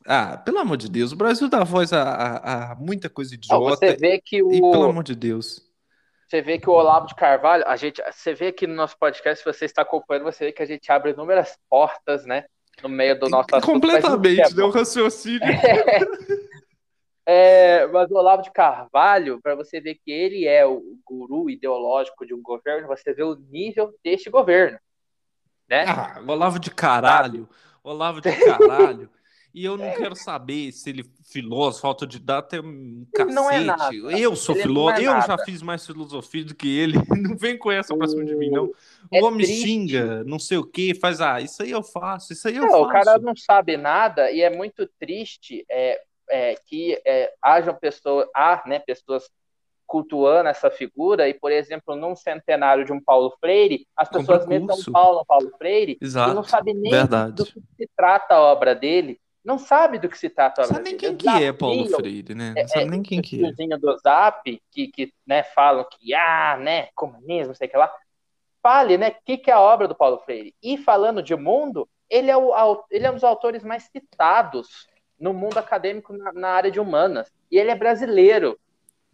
[0.07, 3.55] Ah, pelo amor de Deus, o Brasil dá voz a, a, a muita coisa idiota.
[3.55, 4.53] Não, você vê que o.
[4.53, 5.63] E, pelo amor de Deus.
[6.29, 9.39] Você vê que o Olavo de Carvalho, a gente, você vê aqui no nosso podcast,
[9.39, 12.47] se você está acompanhando, você vê que a gente abre inúmeras portas, né?
[12.83, 13.73] No meio do nosso assunto.
[13.73, 15.45] Completamente, deu um raciocínio.
[15.45, 16.01] É,
[17.93, 22.35] mas o Olavo de Carvalho, para você ver que ele é o guru ideológico de
[22.35, 24.79] um governo, você vê o nível deste governo.
[25.69, 25.85] Né?
[25.87, 27.49] Ah, Olavo de caralho.
[27.83, 29.11] Olavo de caralho.
[29.55, 29.93] E eu não é.
[29.93, 33.35] quero saber se ele é filósofo, falta de data é um cacete.
[33.35, 33.95] Não é nada.
[33.95, 36.95] Eu sou filósofo, é eu já fiz mais filosofia do que ele.
[37.17, 38.65] Não vem com essa pra cima de mim, não.
[38.65, 38.75] O
[39.13, 39.63] é homem triste.
[39.63, 42.83] xinga, não sei o que, faz, ah, isso aí eu faço, isso aí eu faço.
[42.83, 48.27] O cara não sabe nada e é muito triste é, é, que é, hajam pessoas,
[48.35, 49.29] há né, pessoas
[49.87, 54.77] cultuando essa figura, e, por exemplo, num centenário de um Paulo Freire, as pessoas metam
[54.91, 56.31] Paulo Paulo Freire Exato.
[56.31, 57.33] e não sabem nem Verdade.
[57.33, 60.77] do que se trata a obra dele, não sabe do que se trata a obra
[60.77, 61.01] sabe dele.
[61.01, 62.55] Sabe nem quem que é Paulo Freire, né?
[62.57, 63.77] Não é, sabe nem quem que é.
[63.77, 67.93] do Zap, que, que né, falam que, ah, né, comunismo, sei que lá,
[68.63, 70.55] fale, né, o que, que é a obra do Paulo Freire.
[70.63, 74.87] E falando de mundo, ele é, o, ele é um dos autores mais citados
[75.25, 77.33] no mundo acadêmico na, na, área de humanas.
[77.51, 78.59] E ele é brasileiro.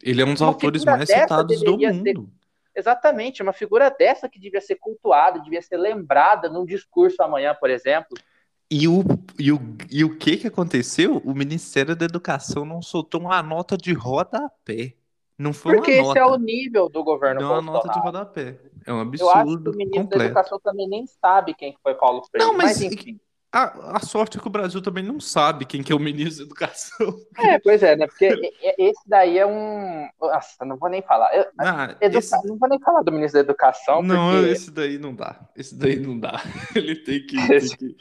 [0.03, 2.03] Ele é um dos uma autores mais citados do mundo.
[2.03, 7.55] Ser, exatamente, uma figura dessa que devia ser cultuada, devia ser lembrada num discurso amanhã,
[7.55, 8.19] por exemplo.
[8.69, 9.05] E o,
[9.39, 11.19] e, o, e o que que aconteceu?
[11.25, 14.95] O Ministério da Educação não soltou uma nota de rodapé.
[15.39, 16.19] Não foi Porque uma nota.
[16.19, 18.59] esse é o nível do governo Não é uma nota de rodapé.
[18.85, 19.31] É um absurdo.
[19.31, 20.19] Eu acho que o ministro completo.
[20.19, 22.47] da Educação também nem sabe quem foi Paulo Freire.
[22.47, 23.21] Não, mas, mas enfim.
[23.53, 26.45] A, a, sorte é que o Brasil também não sabe quem que é o ministro
[26.45, 27.21] da Educação.
[27.37, 28.07] É, pois é, né?
[28.07, 30.09] Porque esse daí é um.
[30.21, 31.35] Nossa, não vou nem falar.
[31.35, 32.19] Eu, ah, educa...
[32.19, 32.47] esse...
[32.47, 34.03] Não vou nem falar do ministro da Educação.
[34.03, 34.51] Não, porque...
[34.51, 35.49] esse daí não dá.
[35.57, 36.41] Esse daí não dá.
[36.77, 37.37] Ele tem que.
[37.49, 37.97] Tem que...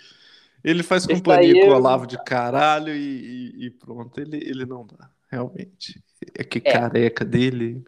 [0.63, 4.19] Ele faz companhia com o Olavo de caralho e, e, e, pronto.
[4.19, 6.03] Ele, ele não dá, realmente.
[6.37, 6.71] É que é.
[6.73, 7.83] careca dele.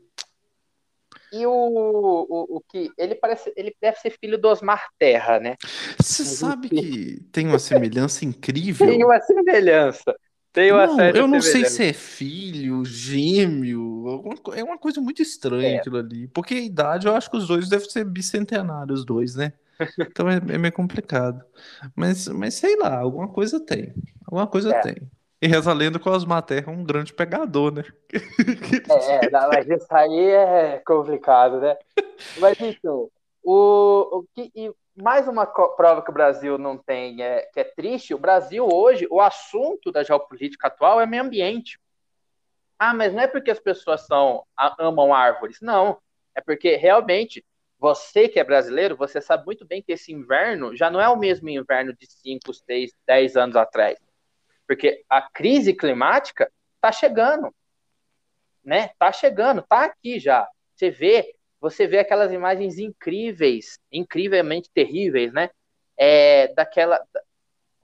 [1.31, 5.55] E o, o, o, que ele parece, ele deve ser filho do Osmar Terra, né?
[5.97, 8.85] Você sabe que tem uma semelhança incrível.
[8.85, 10.13] Tem uma semelhança.
[10.51, 14.21] Tem uma não, eu não sei se é filho, gêmeo,
[14.53, 15.77] é uma coisa muito estranha é.
[15.77, 16.27] aquilo ali.
[16.27, 19.53] Porque a idade, eu acho que os dois devem ser bicentenários, os dois, né?
[20.11, 21.41] Então é, é meio complicado.
[21.95, 23.93] Mas, mas sei lá, alguma coisa tem.
[24.25, 24.81] Alguma coisa é.
[24.81, 24.95] tem.
[25.41, 27.83] E reza a lenda que o é um grande pegador, né?
[29.09, 31.75] É, não, mas isso aí é complicado, né?
[32.37, 33.09] Mas então,
[33.43, 37.63] o, o que, e mais uma prova que o Brasil não tem, é, que é
[37.63, 41.79] triste, o Brasil hoje, o assunto da geopolítica atual é meio ambiente.
[42.77, 44.45] Ah, mas não é porque as pessoas são,
[44.77, 45.97] amam árvores, não.
[46.35, 47.43] É porque realmente
[47.79, 51.17] você que é brasileiro, você sabe muito bem que esse inverno já não é o
[51.17, 53.97] mesmo inverno de 5, 6, 10 anos atrás.
[54.71, 57.53] Porque a crise climática está chegando,
[58.63, 58.85] né?
[58.85, 60.47] Está chegando, está aqui já.
[60.73, 65.49] Você vê você vê aquelas imagens incríveis, incrivelmente terríveis, né?
[65.97, 67.05] É, daquela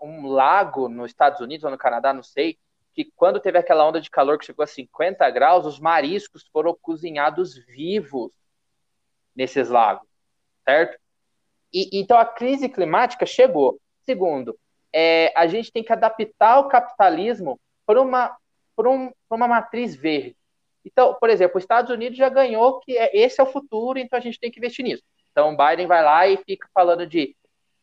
[0.02, 2.58] um lago nos Estados Unidos ou no Canadá, não sei,
[2.94, 6.74] que quando teve aquela onda de calor que chegou a 50 graus, os mariscos foram
[6.82, 8.32] cozinhados vivos
[9.36, 10.08] nesses lagos,
[10.64, 10.98] certo?
[11.74, 13.78] E, então a crise climática chegou.
[14.06, 14.58] Segundo,
[15.00, 18.36] é, a gente tem que adaptar o capitalismo para uma,
[18.76, 20.36] por um, uma matriz verde.
[20.84, 24.18] Então, por exemplo, os Estados Unidos já ganhou que é, esse é o futuro, então
[24.18, 25.04] a gente tem que investir nisso.
[25.32, 27.36] Então, Biden vai lá e fica falando de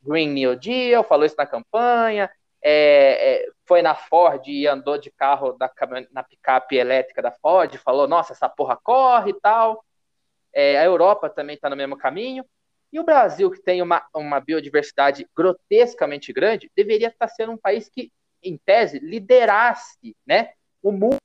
[0.03, 2.29] Green New Deal, falou isso na campanha,
[2.61, 5.71] é, é, foi na Ford e andou de carro da,
[6.11, 9.85] na picape elétrica da Ford, falou, nossa, essa porra corre e tal.
[10.53, 12.45] É, a Europa também está no mesmo caminho.
[12.95, 17.89] E o Brasil, que tem uma, uma biodiversidade grotescamente grande, deveria estar sendo um país
[17.89, 21.17] que, em tese, liderasse né, o mundo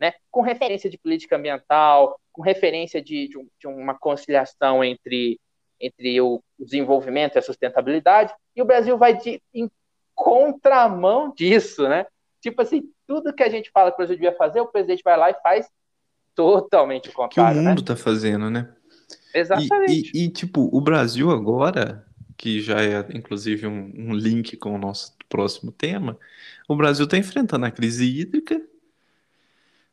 [0.00, 5.38] né, com referência de política ambiental, com referência de, de, um, de uma conciliação entre
[5.80, 9.70] entre o desenvolvimento e a sustentabilidade, e o Brasil vai de, em
[10.12, 12.04] contramão disso, né?
[12.40, 15.16] Tipo assim, tudo que a gente fala que o Brasil devia fazer, o presidente vai
[15.16, 15.70] lá e faz
[16.34, 17.60] totalmente o contrário.
[17.60, 18.00] Que o mundo está né?
[18.00, 18.74] fazendo, né?
[19.34, 20.10] Exatamente.
[20.14, 24.74] E, e, e, tipo, o Brasil agora, que já é inclusive um, um link com
[24.74, 26.18] o nosso próximo tema,
[26.68, 28.60] o Brasil está enfrentando a crise hídrica,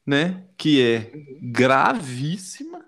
[0.06, 0.44] né?
[0.58, 2.86] Que é gravíssima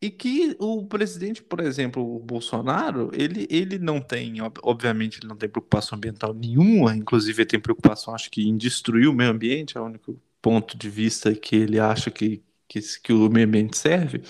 [0.00, 5.36] e que o presidente, por exemplo, o Bolsonaro, ele, ele não tem, obviamente, ele não
[5.36, 9.76] tem preocupação ambiental nenhuma, inclusive ele tem preocupação, acho que, em destruir o meio ambiente,
[9.76, 13.76] é o único ponto de vista que ele acha que, que, que o meio ambiente
[13.76, 14.22] serve.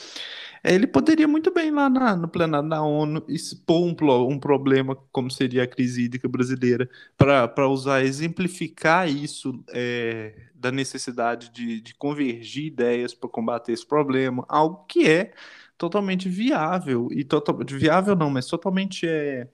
[0.67, 3.95] É, ele poderia muito bem lá na, no plenário da ONU expor um,
[4.29, 11.51] um problema como seria a crise hídrica brasileira, para usar, exemplificar isso é, da necessidade
[11.53, 15.31] de, de convergir ideias para combater esse problema, algo que é
[15.79, 19.47] totalmente viável, e totalmente viável não, mas totalmente é,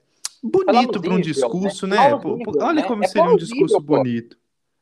[0.42, 1.20] bonito para um né?
[1.20, 1.96] discurso, né?
[1.96, 2.20] né?
[2.58, 2.82] Olha né?
[2.84, 3.98] como é seria um discurso pô.
[3.98, 4.38] bonito.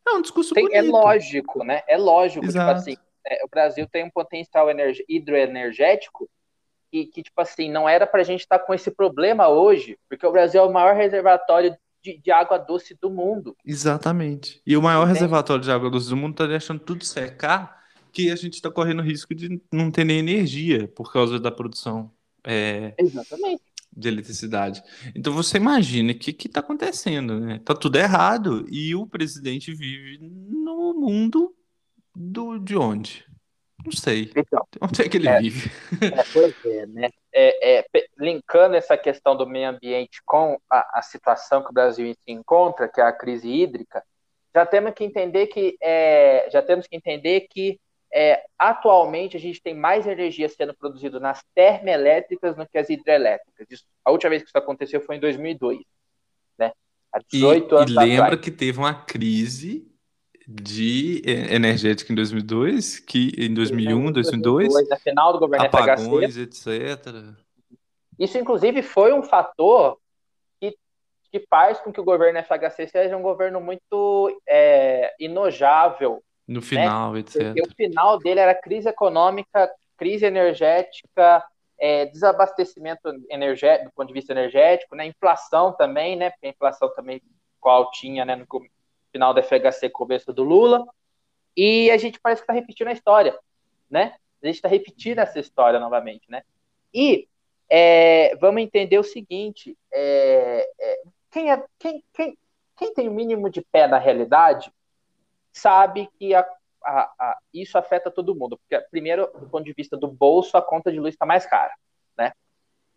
[0.07, 0.97] É um discurso tem, é bonito.
[0.97, 1.81] É lógico, né?
[1.89, 2.79] É lógico, tipo Exato.
[2.79, 3.10] tipo assim, é,
[3.45, 4.67] o Brasil tem um potencial
[5.09, 6.29] hidroenergético
[6.91, 9.99] que, que, tipo assim, não era para a gente estar tá com esse problema hoje,
[10.09, 13.57] porque o Brasil é o maior reservatório de, de água doce do mundo.
[13.65, 14.61] Exatamente.
[14.67, 15.15] E o maior Entende?
[15.15, 17.81] reservatório de água doce do mundo está deixando tudo secar,
[18.13, 22.11] que a gente está correndo risco de não ter nem energia por causa da produção
[22.45, 23.63] é, Exatamente.
[23.97, 24.83] de eletricidade.
[25.15, 27.61] Então você imagina o que está acontecendo, né?
[27.65, 31.55] Tá tudo errado e o presidente vive no mundo
[32.15, 33.25] do, de onde?
[33.85, 34.31] Não sei.
[34.37, 35.71] Então, onde é que ele é, vive?
[36.03, 37.09] É, pois é, né?
[37.33, 37.85] É, é,
[38.19, 42.89] linkando essa questão do meio ambiente com a, a, situação que o Brasil se encontra,
[42.89, 44.05] que é a crise hídrica,
[44.55, 47.79] já temos que entender que é, já temos que entender que
[48.13, 53.67] é, atualmente a gente tem mais energia sendo produzida nas termoelétricas do que as hidrelétricas.
[53.71, 55.79] Isso, a última vez que isso aconteceu foi em 2002,
[56.59, 56.73] né?
[57.13, 58.41] Há 18 e, anos e lembra atrás.
[58.41, 59.90] que teve uma crise
[60.53, 66.71] de energética em 2002, que em 2001, 2002, na final do governo apagões, FHC.
[66.73, 67.07] etc.
[68.19, 69.97] Isso, inclusive, foi um fator
[70.61, 70.75] que,
[71.31, 76.21] que faz com que o governo FHC seja um governo muito é, inojável.
[76.49, 76.67] No né?
[76.67, 77.21] final, né?
[77.21, 77.45] etc.
[77.45, 81.45] Porque o final dele era crise econômica, crise energética,
[81.79, 85.07] é, desabastecimento energético, do ponto de vista energético, né?
[85.07, 86.31] inflação também, né?
[86.31, 87.23] Porque a inflação também
[87.61, 88.47] qual tinha né, no,
[89.11, 90.87] final da FHC, começo do Lula,
[91.57, 93.39] e a gente parece que está repetindo a história,
[93.91, 94.15] né?
[94.43, 96.43] A gente está repetindo essa história novamente, né?
[96.95, 97.29] E
[97.69, 102.39] é, vamos entender o seguinte: é, é, quem, é, quem, quem,
[102.77, 104.73] quem tem o mínimo de pé na realidade
[105.53, 106.47] sabe que a,
[106.83, 108.59] a, a, isso afeta todo mundo.
[108.59, 111.75] Porque, primeiro, do ponto de vista do bolso, a conta de luz está mais cara,
[112.17, 112.33] né?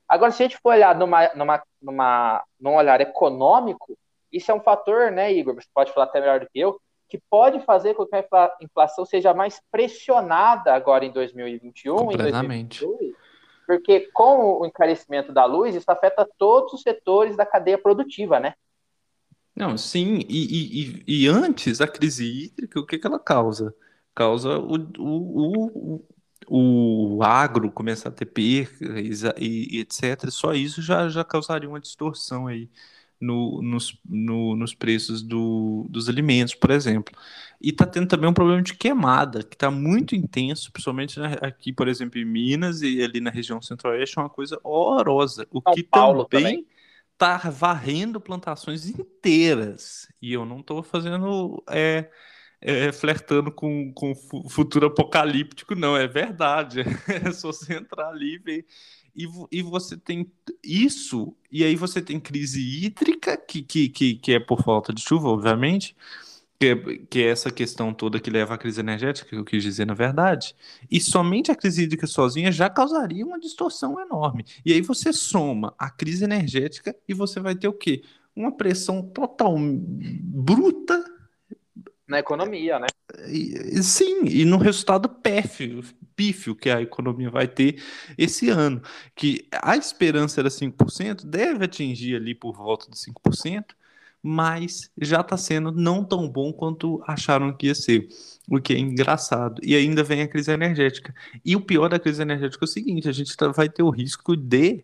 [0.07, 3.97] Agora, se a gente for olhar numa, numa, numa, num olhar econômico,
[4.33, 5.55] isso é um fator, né, Igor?
[5.55, 9.05] Você pode falar até melhor do que eu, que pode fazer com que a inflação
[9.05, 12.83] seja mais pressionada agora em 2021 Completamente.
[12.83, 13.15] Em 2022,
[13.67, 18.55] porque com o encarecimento da luz, isso afeta todos os setores da cadeia produtiva, né?
[19.55, 23.73] Não, sim, e, e, e antes a crise hídrica, o que, que ela causa?
[24.15, 26.03] Causa o, o,
[26.47, 30.29] o, o agro começar a ter percas e, e, etc.
[30.29, 32.69] Só isso já, já causaria uma distorção aí
[33.19, 37.13] no, nos, no, nos preços do, dos alimentos, por exemplo.
[37.61, 41.87] E está tendo também um problema de queimada, que está muito intenso, principalmente aqui, por
[41.87, 45.47] exemplo, em Minas e ali na região centro-oeste, é uma coisa horrorosa.
[45.49, 46.65] O São que Paulo também
[47.13, 50.07] está varrendo plantações inteiras.
[50.21, 52.09] E eu não estou fazendo é,
[52.59, 54.13] é, flertando com, com
[54.49, 56.83] futuro apocalíptico, não, é verdade.
[57.07, 58.65] É só você entrar ali e ver.
[59.15, 60.31] E, e você tem
[60.63, 65.01] isso, e aí você tem crise hídrica, que, que, que, que é por falta de
[65.01, 65.95] chuva, obviamente,
[66.59, 66.75] que é,
[67.09, 69.93] que é essa questão toda que leva à crise energética, que eu quis dizer na
[69.93, 70.55] verdade,
[70.89, 74.45] e somente a crise hídrica sozinha já causaria uma distorção enorme.
[74.65, 78.03] E aí você soma a crise energética e você vai ter o quê?
[78.35, 81.12] Uma pressão total bruta
[82.07, 82.87] na economia, né?
[83.81, 85.83] Sim, e no resultado pífio,
[86.15, 87.81] pífio que a economia vai ter
[88.17, 88.81] esse ano,
[89.15, 93.65] que a esperança era 5%, deve atingir ali por volta de 5%,
[94.21, 98.07] mas já está sendo não tão bom quanto acharam que ia ser,
[98.49, 99.61] o que é engraçado.
[99.63, 101.13] E ainda vem a crise energética.
[101.43, 103.89] E o pior da crise energética é o seguinte: a gente tá, vai ter o
[103.89, 104.83] risco de,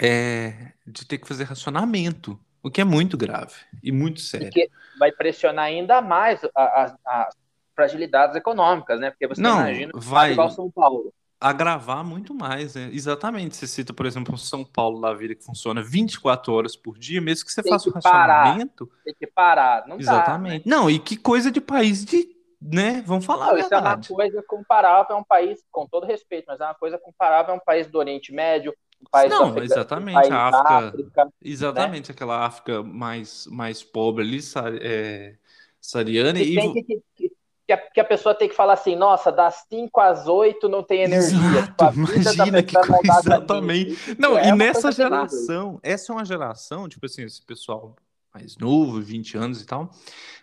[0.00, 4.46] é, de ter que fazer racionamento o que é muito grave e muito sério.
[4.46, 7.36] Porque vai pressionar ainda mais as
[7.74, 9.10] fragilidades econômicas, né?
[9.10, 11.12] Porque você Não, imagina vai igual São Paulo.
[11.40, 12.88] Agravar muito mais, né?
[12.92, 13.56] Exatamente.
[13.56, 17.44] Você cita, por exemplo, São Paulo da vida que funciona 24 horas por dia, mesmo
[17.44, 18.88] que você tem faça o racionamento.
[19.04, 19.84] Tem que parar.
[19.88, 20.64] Não Exatamente.
[20.64, 20.76] Dá, né?
[20.76, 22.30] Não, e que coisa de país de.
[22.60, 23.02] Né?
[23.04, 26.60] Vamos falar Não, Isso é uma coisa comparável a um país, com todo respeito, mas
[26.60, 28.72] é uma coisa comparável a um país do Oriente Médio,
[29.10, 32.14] país não, África, exatamente, a África, África exatamente né?
[32.14, 34.40] aquela África mais, mais pobre ali,
[34.80, 35.34] é,
[35.80, 36.72] Sariana e, e...
[36.72, 37.32] Que,
[37.66, 40.82] que, a, que, a, pessoa tem que falar assim, nossa, das 5 às 8 não
[40.82, 41.38] tem energia.
[41.38, 44.16] Exato, tipo, imagina que coisa, exatamente.
[44.18, 47.96] Não, é e nessa geração, essa é uma geração, tipo assim, esse pessoal
[48.34, 49.90] mais novo, 20 anos e tal,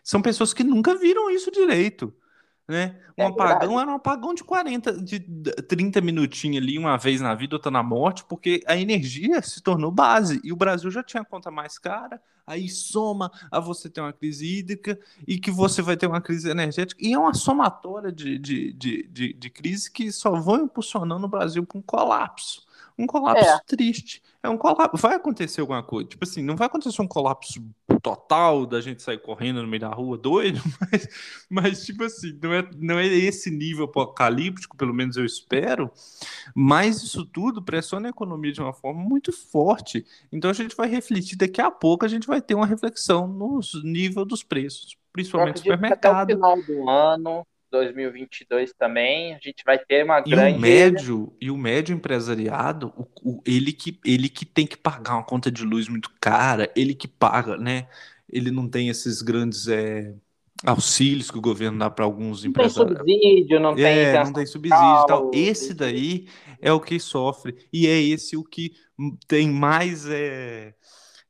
[0.04, 2.14] são pessoas que nunca viram isso direito
[2.70, 2.96] né?
[3.18, 7.34] Um é apagão era um apagão de 40, de 30 minutinhos ali, uma vez na
[7.34, 10.40] vida, outra na morte, porque a energia se tornou base.
[10.44, 14.46] E o Brasil já tinha conta mais cara, aí soma a você ter uma crise
[14.46, 17.04] hídrica e que você vai ter uma crise energética.
[17.04, 21.30] E é uma somatória de, de, de, de, de crise que só vão impulsionando o
[21.30, 22.68] Brasil para um colapso.
[22.96, 23.60] Um colapso é.
[23.66, 24.22] triste.
[24.42, 24.98] É um colapso.
[24.98, 26.10] Vai acontecer alguma coisa.
[26.10, 27.62] Tipo assim, não vai acontecer um colapso
[28.02, 31.08] total da gente sair correndo no meio da rua doido, mas,
[31.50, 35.92] mas tipo assim, não é, não é esse nível apocalíptico, pelo menos eu espero,
[36.56, 40.06] mas isso tudo pressiona a economia de uma forma muito forte.
[40.32, 43.60] Então a gente vai refletir daqui a pouco, a gente vai ter uma reflexão no
[43.84, 46.32] nível dos preços, principalmente no supermercado.
[46.32, 50.58] Até o final do ano, 2022 também, a gente vai ter uma e grande.
[50.58, 55.16] O médio, e o médio empresariado, o, o, ele, que, ele que tem que pagar
[55.16, 57.88] uma conta de luz muito cara, ele que paga, né?
[58.32, 60.14] Ele não tem esses grandes é,
[60.64, 62.98] auxílios que o governo dá para alguns empresários.
[62.98, 63.86] Não tem subsídio, não tem.
[63.86, 65.32] É, não tem subsídio e tal.
[65.34, 66.28] Esse daí
[66.62, 68.74] é o que sofre, e é esse o que
[69.28, 70.06] tem mais.
[70.10, 70.74] É,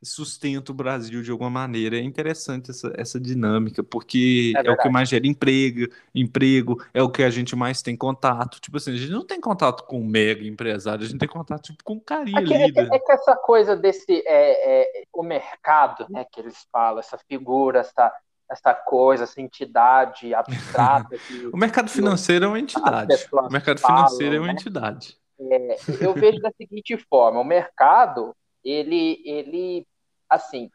[0.02, 1.98] sustenta o Brasil de alguma maneira.
[1.98, 7.02] É interessante essa, essa dinâmica, porque é, é, o que mais gera emprego, emprego, é
[7.04, 8.60] o que a gente mais tem contato.
[8.60, 11.84] Tipo assim, a gente não tem contato com mega empresário, a gente tem contato tipo,
[11.84, 16.06] com carinha é que, é, que, é que essa coisa desse é, é, o mercado,
[16.10, 18.14] né, que eles falam, essa figura, essa,
[18.50, 21.18] essa coisa, essa entidade abstrata.
[21.18, 23.28] Que, o mercado financeiro é uma entidade.
[23.32, 24.54] O mercado falam, financeiro é uma né?
[24.54, 25.18] entidade.
[25.40, 28.36] É, eu vejo da seguinte forma: o mercado
[28.70, 29.88] ele, ele
[30.30, 30.70] assim,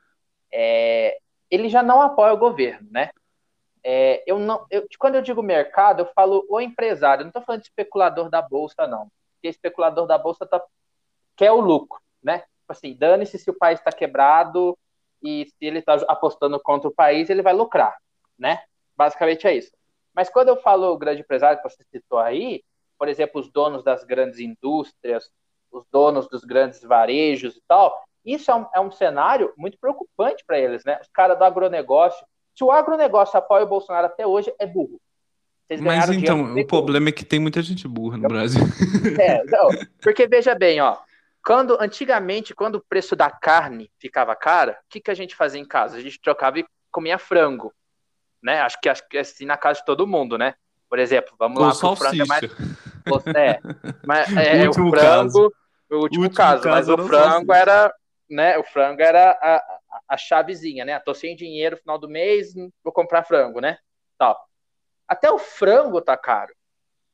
[0.52, 1.18] é,
[1.50, 3.10] ele já não apoia o governo, né?
[3.82, 7.42] É, eu não, eu, quando eu digo mercado, eu falo o empresário, eu não estou
[7.42, 9.08] falando de especulador da bolsa, não.
[9.34, 10.62] Porque especulador da bolsa tá,
[11.36, 12.38] quer o lucro, né?
[12.38, 14.76] Tipo assim, dane-se se o país está quebrado
[15.22, 17.96] e se ele está apostando contra o país, ele vai lucrar,
[18.38, 18.62] né?
[18.96, 19.70] Basicamente é isso.
[20.14, 22.62] Mas quando eu falo grande empresário que você citou aí,
[22.98, 25.30] por exemplo, os donos das grandes indústrias,
[25.74, 30.42] os donos dos grandes varejos e tal, isso é um, é um cenário muito preocupante
[30.46, 30.98] para eles, né?
[31.02, 32.24] Os caras do agronegócio.
[32.54, 35.00] Se o agronegócio apoia o Bolsonaro até hoje, é burro.
[35.80, 38.62] Mas então, o problema é que tem muita gente burra no Brasil.
[39.20, 39.68] É, não,
[40.00, 40.96] porque veja bem, ó.
[41.44, 45.60] Quando, antigamente, quando o preço da carne ficava cara, o que, que a gente fazia
[45.60, 45.96] em casa?
[45.96, 47.72] A gente trocava e comia frango.
[48.42, 48.60] Né?
[48.60, 50.54] Acho que acho que é assim na casa de todo mundo, né?
[50.88, 52.44] Por exemplo, vamos Ou lá, o frango é mais.
[53.34, 53.60] É,
[54.06, 55.52] mas, é, o, o frango, caso
[55.90, 57.94] o último, último caso, caso, mas o frango era,
[58.28, 60.98] né, o frango era a, a, chavezinha, né?
[61.00, 63.78] Tô sem dinheiro no final do mês, vou comprar frango, né?
[64.18, 64.38] Tal.
[65.06, 66.54] Até o frango tá caro.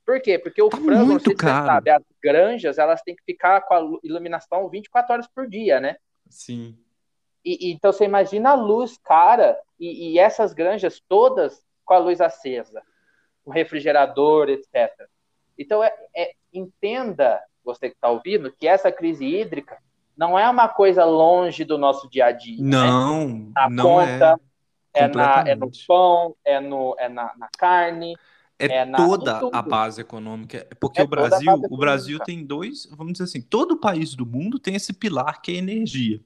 [0.07, 0.39] Por quê?
[0.39, 1.67] Porque o tá frango, muito não sei caro.
[1.67, 5.97] sabe, as granjas, elas têm que ficar com a iluminação 24 horas por dia, né?
[6.29, 6.79] Sim.
[7.45, 12.21] E, então você imagina a luz cara e, e essas granjas todas com a luz
[12.21, 12.83] acesa,
[13.45, 14.91] o refrigerador, etc.
[15.59, 19.79] Então é, é entenda você que está ouvindo, que essa crise hídrica
[20.17, 22.57] não é uma coisa longe do nosso dia a dia.
[22.59, 23.53] Não, né?
[23.57, 24.41] A não conta,
[24.93, 25.05] é.
[25.05, 28.17] É, na, é no pão, é, no, é na, na carne,
[28.59, 33.15] é, é toda a base econômica, porque é o Brasil, o Brasil tem dois, vamos
[33.15, 36.21] dizer assim, todo país do mundo tem esse pilar que é energia.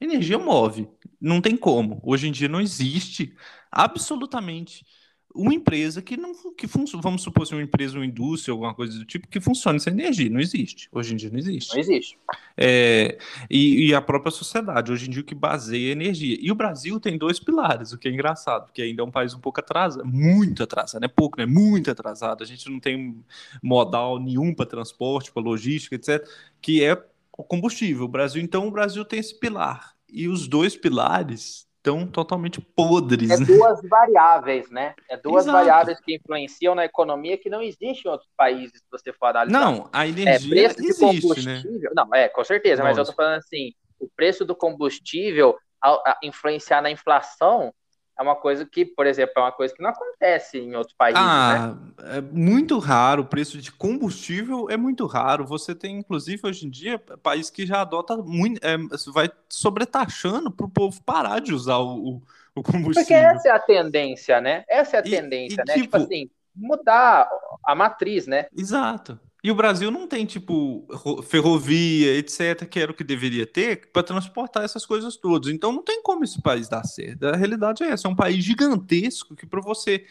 [0.00, 0.88] Energia move,
[1.20, 2.00] não tem como.
[2.04, 3.34] Hoje em dia não existe
[3.70, 4.86] absolutamente
[5.34, 8.98] uma empresa que não que funciona, vamos supor assim, uma empresa, uma indústria, alguma coisa
[8.98, 10.28] do tipo, que funcione sem energia.
[10.28, 10.88] Não existe.
[10.92, 11.72] Hoje em dia não existe.
[11.72, 12.18] Não existe.
[12.56, 13.18] É,
[13.48, 16.36] e, e, a própria sociedade, hoje em dia, o que baseia a energia.
[16.40, 19.32] E o Brasil tem dois pilares, o que é engraçado, porque ainda é um país
[19.32, 21.46] um pouco atrasado, muito atrasado, não é pouco, né?
[21.46, 22.42] Muito atrasado.
[22.42, 23.24] A gente não tem
[23.62, 26.26] modal nenhum para transporte, para logística, etc.,
[26.60, 26.92] que é
[27.36, 28.04] o combustível.
[28.04, 29.94] O Brasil, então, o Brasil tem esse pilar.
[30.12, 33.30] E os dois pilares estão totalmente podres.
[33.30, 33.46] É né?
[33.46, 34.94] duas variáveis, né?
[35.08, 35.56] É duas Exato.
[35.56, 39.58] variáveis que influenciam na economia que não existem em outros países, se você for analisar.
[39.58, 41.62] Não, a é, energia é, preço existe, de né?
[41.62, 41.90] combustível.
[41.90, 41.90] Né?
[41.96, 42.90] Não, é, com certeza, Nossa.
[42.90, 47.72] mas eu tô falando assim, o preço do combustível a, a influenciar na inflação
[48.20, 51.18] é uma coisa que, por exemplo, é uma coisa que não acontece em outros países.
[51.18, 52.18] Ah, né?
[52.18, 53.22] é muito raro.
[53.22, 55.46] O preço de combustível é muito raro.
[55.46, 58.76] Você tem, inclusive, hoje em dia, país que já adota muito, é,
[59.10, 62.20] vai sobretaxando para o povo parar de usar o,
[62.54, 62.94] o, combustível.
[62.94, 64.64] Porque essa é a tendência, né?
[64.68, 65.74] Essa é a tendência, e, e, né?
[65.74, 67.26] Tipo, tipo assim, mudar
[67.64, 68.48] a matriz, né?
[68.54, 69.18] Exato.
[69.42, 70.86] E o Brasil não tem, tipo,
[71.24, 75.50] ferrovia, etc., que era o que deveria ter para transportar essas coisas todas.
[75.52, 77.24] Então não tem como esse país dar certo.
[77.26, 80.04] A realidade é essa: é um país gigantesco que, para você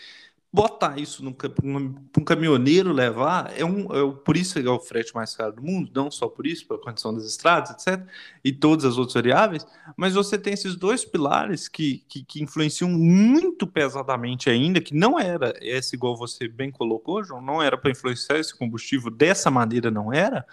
[0.52, 5.36] botar isso para um caminhoneiro levar, é um, é, por isso é o frete mais
[5.36, 8.04] caro do mundo, não só por isso, pela condição das estradas, etc.,
[8.44, 12.90] e todas as outras variáveis, mas você tem esses dois pilares que, que, que influenciam
[12.90, 17.92] muito pesadamente ainda, que não era esse, igual você bem colocou, João, não era para
[17.92, 20.48] influenciar esse combustível dessa maneira, não era,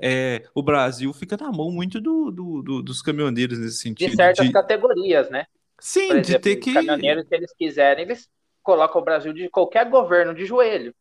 [0.00, 4.10] é, o Brasil fica na mão muito do, do, do, dos caminhoneiros nesse sentido.
[4.10, 4.52] De certas de...
[4.52, 5.46] categorias, né?
[5.78, 6.70] Sim, exemplo, de ter que.
[6.70, 8.28] Os caminhoneiros, se eles quiserem, eles
[8.64, 10.92] coloca o Brasil de qualquer governo de joelho.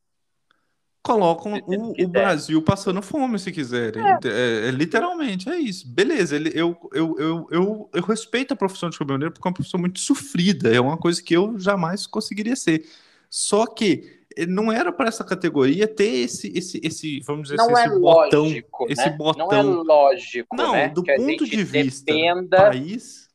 [1.01, 4.01] Colocam o, o, Brasil passando fome, se quiserem.
[4.01, 4.20] É.
[4.24, 5.86] É, é, literalmente, é isso.
[5.86, 9.53] Beleza, ele, eu, eu, eu, eu, eu respeito a profissão de caminhoneiro porque é uma
[9.53, 10.74] profissão muito sofrida.
[10.74, 12.86] É uma coisa que eu jamais conseguiria ser.
[13.30, 17.66] Só que eh, não era para essa categoria ter esse, esse, esse vamos dizer não
[17.66, 18.43] assim, esse é botão.
[18.43, 19.18] Lógico, esse né?
[19.18, 19.47] botão.
[19.47, 20.88] Não é lógico, não, né?
[20.88, 22.14] do ponto de vista
[22.49, 23.28] país...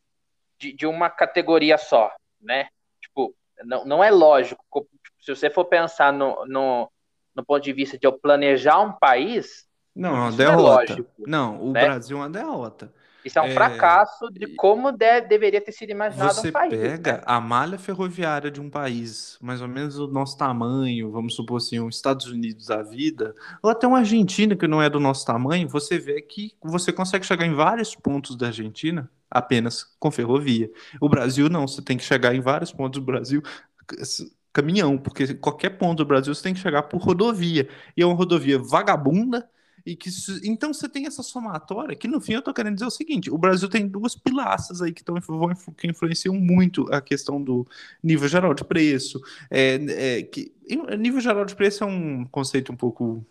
[0.58, 2.10] De, de uma categoria só,
[2.40, 2.68] né?
[3.64, 4.64] Não, não é lógico.
[5.20, 6.90] Se você for pensar no, no,
[7.34, 9.66] no ponto de vista de eu planejar um país.
[9.94, 10.56] Não, é uma derrota.
[10.56, 11.84] Não, é lógico, não o né?
[11.84, 12.92] Brasil é uma derrota.
[13.24, 13.54] Isso é um é...
[13.54, 16.72] fracasso de como deve, deveria ter sido imaginado Você um país.
[16.72, 17.22] Você pega né?
[17.26, 21.80] a malha ferroviária de um país, mais ou menos do nosso tamanho, vamos supor assim,
[21.80, 25.68] os Estados Unidos da vida, ou até uma Argentina que não é do nosso tamanho,
[25.68, 30.70] você vê que você consegue chegar em vários pontos da Argentina apenas com ferrovia.
[31.00, 33.42] O Brasil não, você tem que chegar em vários pontos do Brasil
[34.52, 37.68] caminhão, porque qualquer ponto do Brasil você tem que chegar por rodovia.
[37.96, 39.48] E é uma rodovia vagabunda
[39.88, 40.10] e que
[40.44, 43.38] então você tem essa somatória que no fim eu tô querendo dizer o seguinte, o
[43.38, 45.16] Brasil tem duas pilastras aí que estão
[45.76, 47.66] que influenciam muito a questão do
[48.02, 49.18] nível geral de preço,
[49.50, 50.52] é, é, que
[50.98, 53.24] nível geral de preço é um conceito um pouco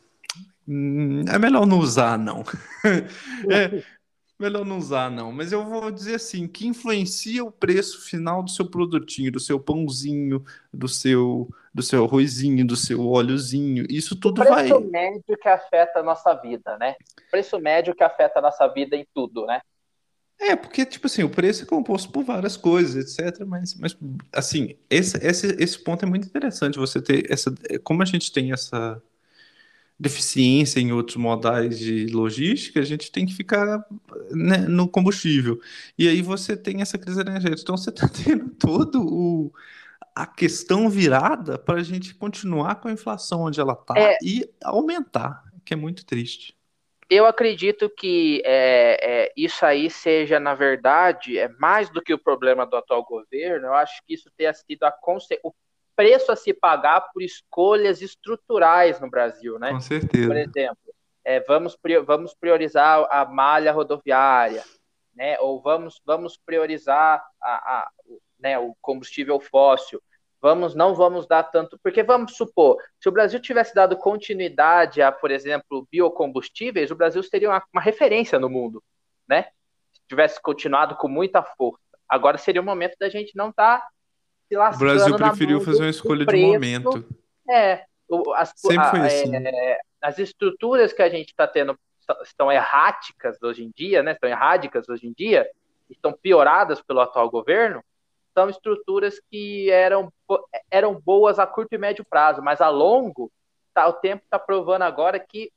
[0.67, 2.43] hum, é melhor não usar não.
[3.51, 3.83] É,
[4.39, 5.31] Melhor não usar, não.
[5.31, 9.59] Mas eu vou dizer assim, que influencia o preço final do seu produtinho, do seu
[9.59, 13.88] pãozinho, do seu, do seu arrozinho, do seu óleozinho.
[13.89, 14.51] Isso tudo vai...
[14.51, 14.89] O preço vai...
[14.89, 16.95] médio que afeta a nossa vida, né?
[17.31, 19.59] Preço médio que afeta a nossa vida em tudo, né?
[20.39, 23.43] É, porque, tipo assim, o preço é composto por várias coisas, etc.
[23.43, 23.97] Mas, mas
[24.31, 27.51] assim, esse, esse, esse ponto é muito interessante, você ter essa...
[27.83, 29.01] Como a gente tem essa
[29.99, 33.83] deficiência em outros modais de logística, a gente tem que ficar
[34.31, 35.59] né, no combustível.
[35.97, 37.61] E aí você tem essa crise energética.
[37.61, 39.53] Então você está tendo todo o
[40.15, 44.49] a questão virada para a gente continuar com a inflação onde ela está é, e
[44.63, 46.57] aumentar, que é muito triste.
[47.07, 52.17] Eu acredito que é, é, isso aí seja, na verdade, é mais do que o
[52.17, 53.67] problema do atual governo.
[53.67, 54.93] Eu acho que isso tenha sido a
[55.43, 55.53] o
[55.97, 59.71] preço a se pagar por escolhas estruturais no Brasil, né?
[59.71, 60.27] Com certeza.
[60.27, 60.93] Por exemplo,
[61.25, 61.75] é, vamos,
[62.05, 64.63] vamos priorizar a malha rodoviária,
[65.15, 65.39] né?
[65.39, 67.91] Ou vamos, vamos priorizar a, a,
[68.39, 69.99] né, o combustível fóssil.
[70.39, 75.11] Vamos, não vamos dar tanto, porque vamos supor, se o Brasil tivesse dado continuidade a,
[75.11, 78.83] por exemplo, biocombustíveis, o Brasil seria uma, uma referência no mundo,
[79.27, 79.45] né?
[79.91, 81.81] Se tivesse continuado com muita força.
[82.07, 83.87] Agora seria o momento da gente não estar tá
[84.47, 84.91] se lascando.
[84.91, 87.05] O Brasil preferiu fazer uma escolha preço, de momento.
[87.49, 87.85] É,
[88.35, 89.35] as, Sempre foi assim.
[89.35, 91.77] É, as estruturas que a gente está tendo
[92.23, 94.13] estão erráticas hoje em dia, né?
[94.13, 95.49] Estão erráticas hoje em dia,
[95.89, 97.83] estão pioradas pelo atual governo.
[98.33, 100.13] são estruturas que eram,
[100.69, 103.31] eram boas a curto e médio prazo, mas a longo,
[103.73, 105.51] tá, o tempo está provando agora que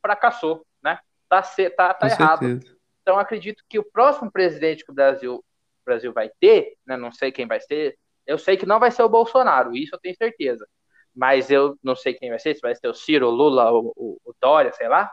[0.00, 0.98] fracassou, né?
[1.28, 1.42] Tá,
[1.76, 2.46] tá, tá errado.
[2.46, 2.76] Certeza.
[3.02, 7.10] Então, acredito que o próximo presidente que o Brasil, o Brasil vai ter, né, não
[7.10, 10.16] sei quem vai ser, eu sei que não vai ser o Bolsonaro, isso eu tenho
[10.16, 10.66] certeza.
[11.14, 13.92] Mas eu não sei quem vai ser, se vai ser o Ciro, o Lula, o,
[13.96, 15.10] o, o Dória, sei lá.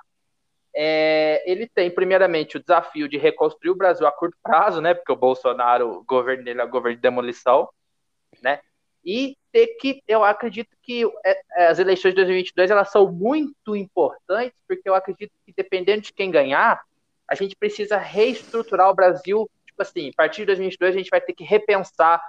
[0.75, 4.93] É, ele tem, primeiramente, o desafio de reconstruir o Brasil a curto prazo, né?
[4.93, 7.67] Porque o Bolsonaro, o governo dele é o governo de demolição,
[8.43, 8.59] né?
[9.03, 13.75] E ter que, eu acredito que é, é, as eleições de 2022 elas são muito
[13.75, 16.79] importantes, porque eu acredito que dependendo de quem ganhar,
[17.27, 19.49] a gente precisa reestruturar o Brasil.
[19.65, 22.21] Tipo assim, a partir de 2022 a gente vai ter que repensar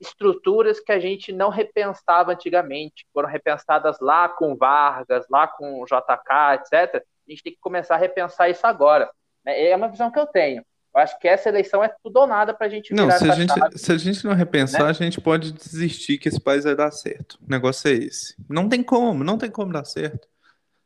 [0.00, 6.60] estruturas que a gente não repensava antigamente, foram repensadas lá com Vargas, lá com JK,
[6.60, 7.02] etc.
[7.26, 9.10] A gente tem que começar a repensar isso agora.
[9.44, 9.68] Né?
[9.70, 10.64] É uma visão que eu tenho.
[10.94, 13.34] Eu acho que essa eleição é tudo ou nada para a gente não, se a
[13.34, 14.90] gente, chave, se a gente não repensar, né?
[14.90, 17.38] a gente pode desistir que esse país vai dar certo.
[17.46, 18.34] O negócio é esse.
[18.48, 20.26] Não tem como, não tem como dar certo.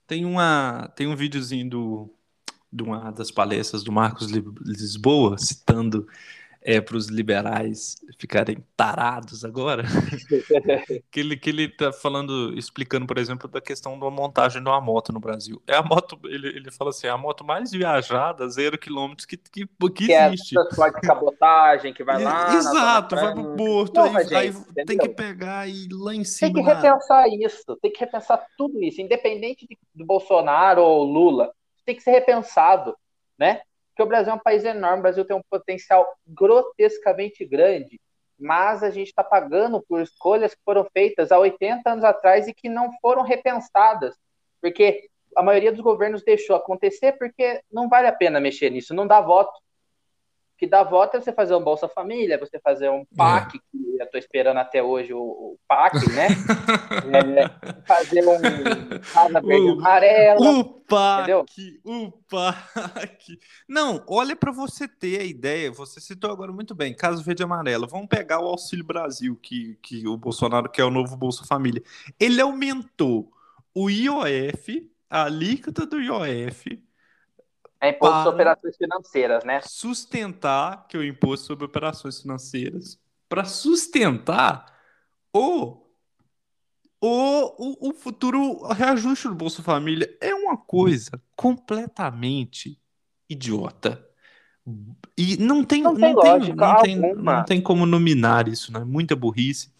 [0.08, 2.14] Tem uma, tem um videozinho do
[2.72, 6.06] de uma das palestras do Marcos Lisboa, citando
[6.62, 9.82] é, para os liberais ficarem tarados agora,
[11.10, 14.80] que ele que ele está falando, explicando, por exemplo, da questão da montagem de uma
[14.80, 15.62] moto no Brasil.
[15.66, 19.38] É a moto, ele, ele fala assim, é a moto mais viajada, zero quilômetros que,
[19.38, 20.54] que, que, que existe.
[20.58, 22.54] É a cabotagem, que vai lá.
[22.54, 26.14] Exato, vai para o porto, Porra, aí, gente, aí tem que pegar e ir lá
[26.14, 26.52] em cima.
[26.52, 31.52] Tem que repensar isso, tem que repensar tudo isso, independente de, do Bolsonaro ou Lula,
[31.86, 32.94] tem que ser repensado,
[33.38, 33.62] né?
[34.00, 38.00] Porque o Brasil é um país enorme, o Brasil tem um potencial grotescamente grande,
[38.38, 42.54] mas a gente está pagando por escolhas que foram feitas há 80 anos atrás e
[42.54, 44.16] que não foram repensadas,
[44.58, 49.06] porque a maioria dos governos deixou acontecer porque não vale a pena mexer nisso, não
[49.06, 49.52] dá voto
[50.60, 53.60] que dá voto é você fazer um Bolsa Família, você fazer um PAC, é.
[53.60, 56.26] que eu estou esperando até hoje o, o PAC, né?
[57.16, 58.38] é, fazer um
[59.00, 60.50] Casa Verde o, Amarela.
[60.50, 61.46] O PAC, entendeu?
[61.82, 63.38] o PAC.
[63.66, 67.86] Não, olha para você ter a ideia, você citou agora muito bem, Casa Verde Amarela.
[67.86, 71.82] Vamos pegar o Auxílio Brasil, que, que o Bolsonaro quer o novo Bolsa Família.
[72.20, 73.32] Ele aumentou
[73.74, 76.78] o IOF, a alíquota do IOF,
[77.80, 79.60] é imposto sobre operações financeiras, né?
[79.62, 84.66] Sustentar, que é o imposto sobre operações financeiras, para sustentar
[85.32, 85.86] o,
[87.00, 90.14] o, o, futuro reajuste do Bolsa Família.
[90.20, 92.78] É uma coisa completamente
[93.28, 94.04] idiota.
[95.16, 98.80] E não tem, não tem, não lógica não tem, não tem como nominar isso, né?
[98.84, 99.72] Muita burrice.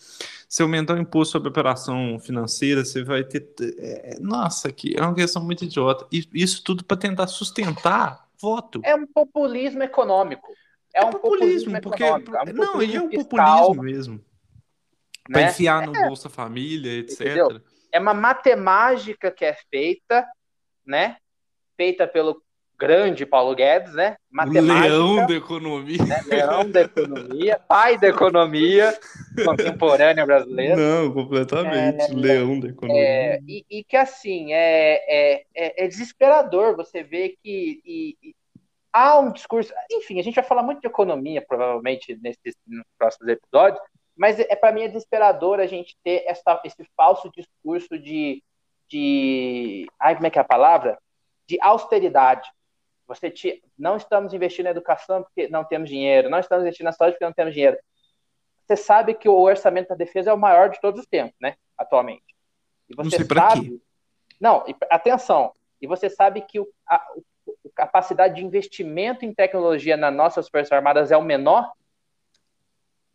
[0.51, 3.47] Se aumentar o imposto sobre operação financeira, você vai ter.
[3.79, 6.05] É, nossa, que é uma questão muito idiota.
[6.11, 8.81] E isso tudo para tentar sustentar voto.
[8.85, 10.49] É um populismo econômico.
[10.93, 12.03] É, é um populismo, populismo porque.
[12.03, 14.15] É um não, e é um populismo mesmo.
[15.29, 15.41] Né?
[15.41, 16.09] Para enfiar no é.
[16.09, 17.21] Bolsa Família, etc.
[17.21, 17.61] Entendeu?
[17.93, 20.27] É uma matemática que é feita,
[20.85, 21.17] né?
[21.77, 22.43] Feita pelo
[22.81, 24.17] grande Paulo Guedes, né?
[24.31, 26.05] Matemática, leão da economia.
[26.05, 26.23] Né?
[26.27, 28.99] Leão da economia, pai da economia
[29.45, 30.76] contemporânea brasileira.
[30.76, 32.11] Não, completamente.
[32.11, 33.03] É, leão da economia.
[33.03, 38.34] É, e, e, que assim, é, é, é, é desesperador você ver que e, e,
[38.93, 39.72] há um discurso.
[39.91, 43.82] Enfim, a gente vai falar muito de economia, provavelmente, nesses, nos próximos episódios,
[44.16, 48.43] mas é para mim é desesperador a gente ter essa, esse falso discurso de,
[48.88, 49.86] de.
[49.99, 50.99] Ai, como é que é a palavra?
[51.47, 52.49] De austeridade
[53.11, 56.93] você te, não estamos investindo na educação porque não temos dinheiro, não estamos investindo na
[56.93, 57.76] saúde porque não temos dinheiro.
[58.71, 61.57] Você sabe que o orçamento da defesa é o maior de todos os tempos, né?
[61.77, 62.37] Atualmente.
[62.89, 63.68] E você não sei sabe.
[63.68, 63.81] Quê.
[64.41, 65.53] Não, atenção.
[65.83, 70.71] E você sabe que o, a, a capacidade de investimento em tecnologia nas nossas Forças
[70.71, 71.73] Armadas é o menor,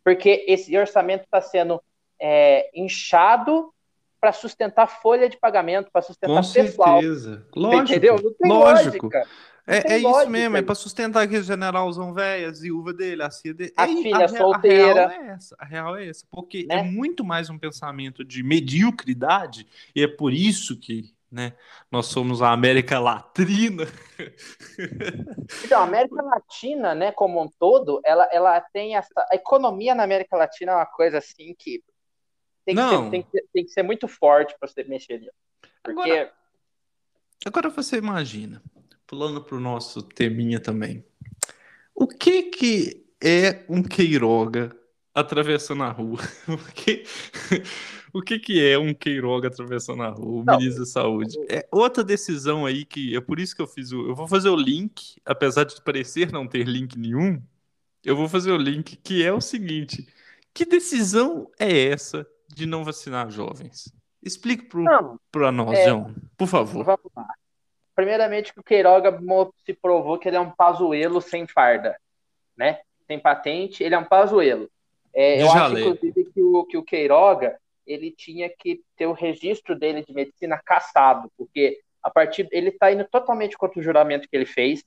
[0.04, 1.82] porque esse orçamento está sendo
[2.20, 3.72] é, inchado
[4.20, 7.00] para sustentar folha de pagamento, para sustentar Com pessoal.
[7.00, 7.46] certeza.
[7.56, 7.82] Lógico.
[7.82, 8.16] Entendeu?
[8.22, 9.06] Não tem Lógico.
[9.06, 9.28] lógica.
[9.66, 13.52] É, é isso mesmo, é para sustentar aquele generalzão velho, a viúva dele, a filha
[13.54, 13.72] dele.
[13.76, 15.06] A é, filha a, solteira.
[15.06, 16.76] A real é essa, a real é essa, porque né?
[16.76, 21.52] é muito mais um pensamento de mediocridade, e é por isso que né,
[21.90, 23.84] nós somos a América Latina.
[25.64, 29.12] Então, a América Latina, né, como um todo, ela, ela tem essa.
[29.30, 31.82] A economia na América Latina é uma coisa assim que
[32.64, 35.30] tem que, ser, tem que, tem que ser muito forte para você mexer ali.
[35.84, 36.00] Porque.
[36.00, 36.32] Agora,
[37.44, 38.62] agora você imagina
[39.06, 41.04] pulando para o nosso teminha também.
[41.94, 44.76] O que que é um Queiroga
[45.14, 46.18] atravessando a rua?
[46.48, 47.04] o que,
[48.12, 50.42] o que que é um Queiroga atravessando a rua?
[50.42, 51.36] O Não, ministro da Saúde.
[51.48, 54.50] É outra decisão aí que é por isso que eu fiz o, eu vou fazer
[54.50, 57.40] o link, apesar de parecer não ter link nenhum,
[58.04, 60.06] eu vou fazer o link que é o seguinte,
[60.52, 63.92] Que decisão é essa de não vacinar jovens?
[64.22, 64.68] Explique
[65.30, 66.84] para nós, é, João, por favor.
[66.84, 67.26] Vamos lá.
[67.96, 69.18] Primeiramente, que o Queiroga
[69.64, 71.96] se provou que ele é um pazuelo sem farda,
[72.56, 72.80] né?
[73.06, 74.70] Sem patente, ele é um pazuelo.
[75.14, 79.74] É, eu acho, inclusive, que o, que o Queiroga ele tinha que ter o registro
[79.74, 84.36] dele de medicina caçado, porque a partir ele está indo totalmente contra o juramento que
[84.36, 84.84] ele fez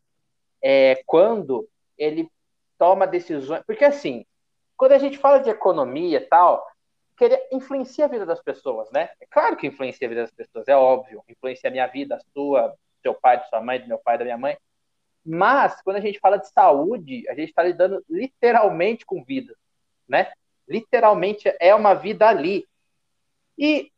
[0.62, 2.30] é, quando ele
[2.78, 3.64] toma decisões.
[3.66, 4.24] Porque assim,
[4.78, 6.66] quando a gente fala de economia e tal,
[7.18, 9.10] que influencia a vida das pessoas, né?
[9.20, 11.24] É claro que influencia a vida das pessoas, é óbvio.
[11.28, 14.24] Influencia a minha vida, a sua, seu pai, da sua mãe, do meu pai, da
[14.24, 14.58] minha mãe.
[15.26, 19.56] Mas, quando a gente fala de saúde, a gente está lidando literalmente com vida,
[20.08, 20.32] né?
[20.68, 22.68] Literalmente é uma vida ali.
[23.58, 23.92] E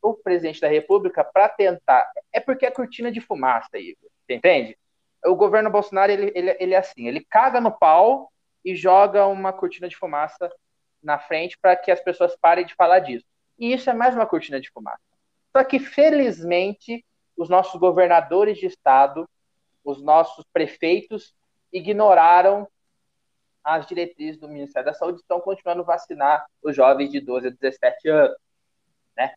[0.00, 2.10] o presidente da República, para tentar.
[2.32, 4.08] É porque é cortina de fumaça, Igor.
[4.26, 4.78] Você entende?
[5.24, 8.30] O governo Bolsonaro, ele, ele, ele é assim: ele caga no pau
[8.64, 10.50] e joga uma cortina de fumaça
[11.02, 13.24] na frente para que as pessoas parem de falar disso.
[13.58, 15.00] E isso é mais uma cortina de fumaça.
[15.56, 17.04] Só que, felizmente,
[17.38, 19.26] os nossos governadores de estado,
[19.84, 21.34] os nossos prefeitos,
[21.72, 22.68] ignoraram
[23.62, 27.50] as diretrizes do Ministério da Saúde, estão continuando a vacinar os jovens de 12 a
[27.50, 28.36] 17 anos.
[29.16, 29.32] Né?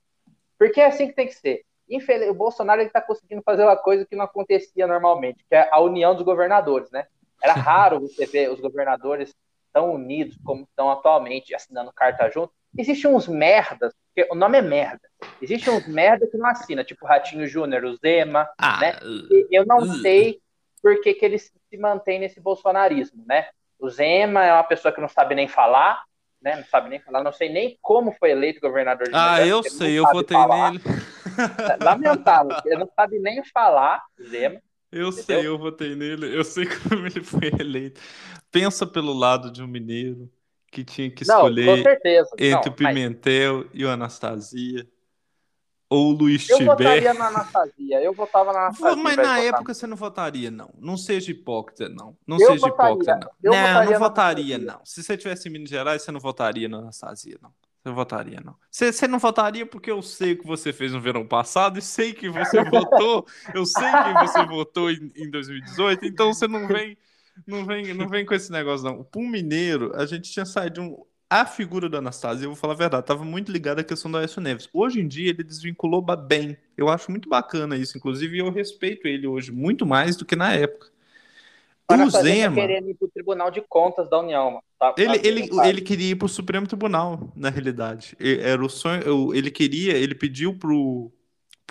[0.57, 1.63] Porque é assim que tem que ser.
[1.87, 2.29] Infeliz...
[2.29, 6.15] O Bolsonaro está conseguindo fazer uma coisa que não acontecia normalmente, que é a união
[6.15, 6.89] dos governadores.
[6.89, 7.05] Né?
[7.41, 9.35] Era raro você ver os governadores
[9.71, 12.51] tão unidos como estão atualmente, assinando carta junto.
[12.75, 15.01] Existem uns merdas, porque o nome é merda.
[15.41, 18.99] Existem uns merda que não assina, tipo Ratinho Júnior, o Zema, ah, né?
[19.29, 20.39] E eu não uh, sei
[20.81, 23.47] por que, que eles se mantêm nesse bolsonarismo, né?
[23.79, 26.03] O Zema é uma pessoa que não sabe nem falar,
[26.41, 26.57] né?
[26.57, 29.97] Não sabe nem falar, não sei nem como foi eleito governador de Ah, eu sei,
[29.97, 30.71] eu votei falar.
[30.71, 30.83] nele.
[31.81, 34.61] Lamentável, ele não sabe nem falar, Zema.
[34.91, 35.23] Eu Entendeu?
[35.23, 38.01] sei, eu votei nele, eu sei como ele foi eleito.
[38.51, 40.29] Pensa pelo lado de um mineiro
[40.71, 41.91] que tinha que escolher não,
[42.39, 43.69] entre não, o Pimentel mas...
[43.73, 44.87] e o Anastasia.
[45.89, 49.03] Ou o Luiz Eu votaria na Anastasia, eu votava na Anastasia.
[49.03, 50.73] Mas na época você não votaria, não.
[50.79, 52.17] Não seja hipócrita, não.
[52.25, 53.31] Não eu seja votaria, hipócrita, não.
[53.43, 54.85] Eu não, votaria não votaria, não.
[54.85, 57.51] Se você tivesse em Minas Gerais, você não votaria na Anastasia, não.
[57.83, 58.55] Você votaria, não.
[58.69, 61.81] Você, você não votaria porque eu sei o que você fez no verão passado e
[61.81, 63.25] sei que você votou.
[63.53, 66.97] Eu sei que você votou em, em 2018, então você não vem,
[67.47, 69.03] não vem, não vem com esse negócio, não.
[69.03, 71.03] Para um mineiro, a gente tinha saído de um.
[71.29, 74.17] A figura do Anastasia, eu vou falar a verdade, estava muito ligada à questão do
[74.17, 74.67] Aécio Neves.
[74.73, 76.57] Hoje em dia ele desvinculou bem.
[76.75, 80.35] Eu acho muito bacana isso, inclusive, e eu respeito ele hoje muito mais do que
[80.35, 80.91] na época.
[81.89, 82.55] O Zema.
[82.55, 84.61] querendo ir para o Tribunal de Contas da União.
[84.79, 88.15] Tá, ele, ele, ele queria ir para o Supremo Tribunal, na realidade.
[88.19, 89.33] Era o sonho.
[89.33, 91.11] Ele queria, ele pediu pro,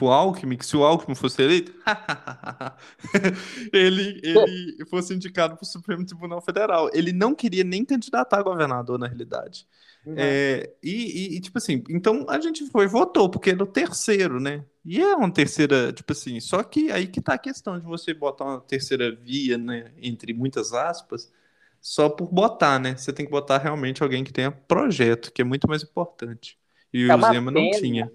[0.01, 1.75] pro Alckmin que se o Alckmin fosse eleito,
[3.71, 6.89] ele, ele fosse indicado para o Supremo Tribunal Federal.
[6.95, 9.67] Ele não queria nem candidatar a governador, na realidade.
[10.07, 10.15] Uhum.
[10.17, 14.65] É, e, e, tipo assim, então a gente foi votou, porque era o terceiro, né?
[14.83, 18.15] E é uma terceira, tipo assim, só que aí que tá a questão de você
[18.15, 19.93] botar uma terceira via, né?
[20.01, 21.31] Entre muitas aspas,
[21.79, 22.97] só por botar, né?
[22.97, 26.59] Você tem que botar realmente alguém que tenha projeto, que é muito mais importante.
[26.91, 28.11] E é o Zema não tinha.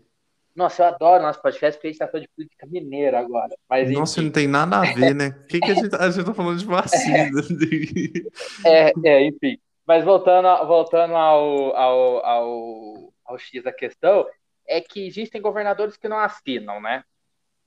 [0.55, 3.53] Nossa, eu adoro nosso podcast porque a gente tá falando de política mineira agora.
[3.69, 5.35] Mas, Nossa, não tem nada a ver, né?
[5.43, 7.41] O que, que a, gente, a gente tá falando de vacina?
[8.65, 9.57] é, é, enfim.
[9.85, 14.25] Mas voltando, voltando ao, ao, ao, ao X da questão,
[14.65, 17.03] é que existem governadores que não assinam, né?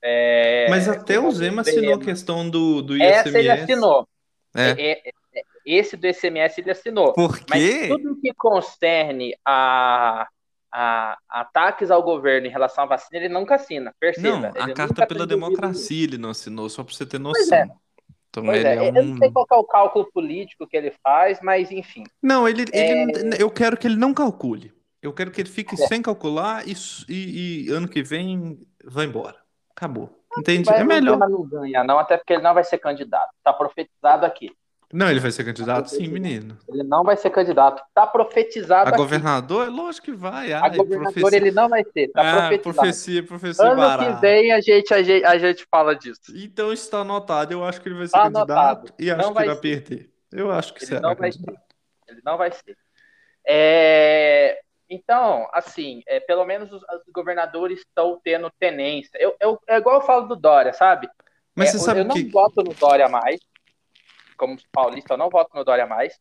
[0.02, 3.28] É, Mas até o Zema assinou a questão do, do ICMS.
[3.28, 4.08] Essa ele assinou.
[4.54, 4.70] É.
[4.70, 5.42] É, é, é.
[5.66, 7.12] esse do ICMS ele assinou.
[7.12, 7.44] Por quê?
[7.50, 10.26] Mas tudo que concerne a,
[10.72, 13.94] a, ataques ao governo em relação à vacina, ele nunca assina.
[13.98, 14.52] Perceba.
[14.54, 17.46] Não, a carta pela democracia ele não assinou, só para você ter noção.
[17.48, 17.68] Pois é.
[18.30, 18.96] Então pois ele é, é um...
[18.96, 22.04] Eu não sei qual é o cálculo político que ele faz, mas enfim.
[22.22, 23.42] Não, ele, ele é...
[23.42, 24.72] eu quero que ele não calcule.
[25.00, 25.86] Eu quero que ele fique é.
[25.86, 26.74] sem calcular e,
[27.08, 29.36] e, e, ano que vem vai embora.
[29.70, 30.18] Acabou.
[30.36, 30.70] Entende?
[30.70, 31.18] é melhor.
[31.18, 33.30] Não ganha, não, até porque ele não vai ser candidato.
[33.42, 34.50] Tá profetizado aqui.
[34.90, 36.56] Não, ele vai ser candidato, sim, menino.
[36.66, 37.82] Ele não vai ser candidato.
[37.92, 38.86] Tá profetizado.
[38.86, 38.96] A aqui.
[38.96, 39.66] governador?
[39.66, 40.50] É lógico que vai.
[40.50, 41.36] Ai, a governador profecia...
[41.36, 42.08] ele não vai ser.
[42.08, 42.74] Tá ah, profetizado.
[42.74, 43.64] Profecia, profecia.
[43.66, 44.14] Ano barata.
[44.14, 46.20] que vem a gente, a, gente, a gente fala disso.
[46.34, 47.52] Então está anotado.
[47.52, 48.94] Eu acho que ele vai ser tá candidato anotado.
[48.98, 50.10] e acho não que vai, perder.
[50.32, 51.60] Eu acho que ele será não vai ser.
[52.08, 52.76] Ele não vai ser.
[53.46, 54.60] É...
[54.88, 59.18] Então, assim, é, pelo menos os, os, governadores estão tendo tenência.
[59.20, 61.10] Eu, eu, é igual eu falo do Dória, sabe?
[61.54, 62.24] Mas é, você sabe eu que...
[62.24, 63.38] não voto no Dória mais,
[64.38, 66.18] como paulista, eu não voto no Dória mais.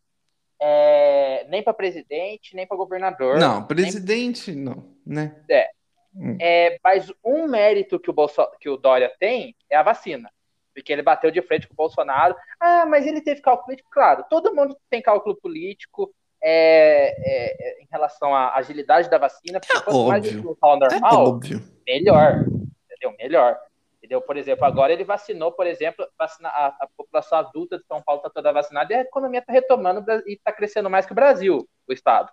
[0.59, 3.37] É, nem para presidente, nem para governador.
[3.37, 4.63] Não, presidente nem...
[4.63, 5.39] não, né?
[5.49, 5.69] É.
[6.15, 6.37] Hum.
[6.41, 6.79] é.
[6.83, 8.45] Mas um mérito que o, Bolso...
[8.59, 10.31] que o Dória tem é a vacina.
[10.73, 12.35] Porque ele bateu de frente com o Bolsonaro.
[12.59, 13.89] Ah, mas ele teve cálculo político.
[13.91, 16.13] Claro, todo mundo tem cálculo político.
[16.39, 20.57] É, é, é em relação à agilidade da vacina, porque É quanto mais óbvio.
[20.61, 21.63] ao É normal, óbvio.
[21.85, 22.45] melhor.
[22.85, 23.15] Entendeu?
[23.17, 23.59] Melhor.
[24.07, 24.21] Entendeu?
[24.21, 28.21] Por exemplo, agora ele vacinou, por exemplo, vacina, a, a população adulta de São Paulo
[28.21, 31.67] está toda vacinada e a economia está retomando e está crescendo mais que o Brasil,
[31.85, 32.31] o Estado.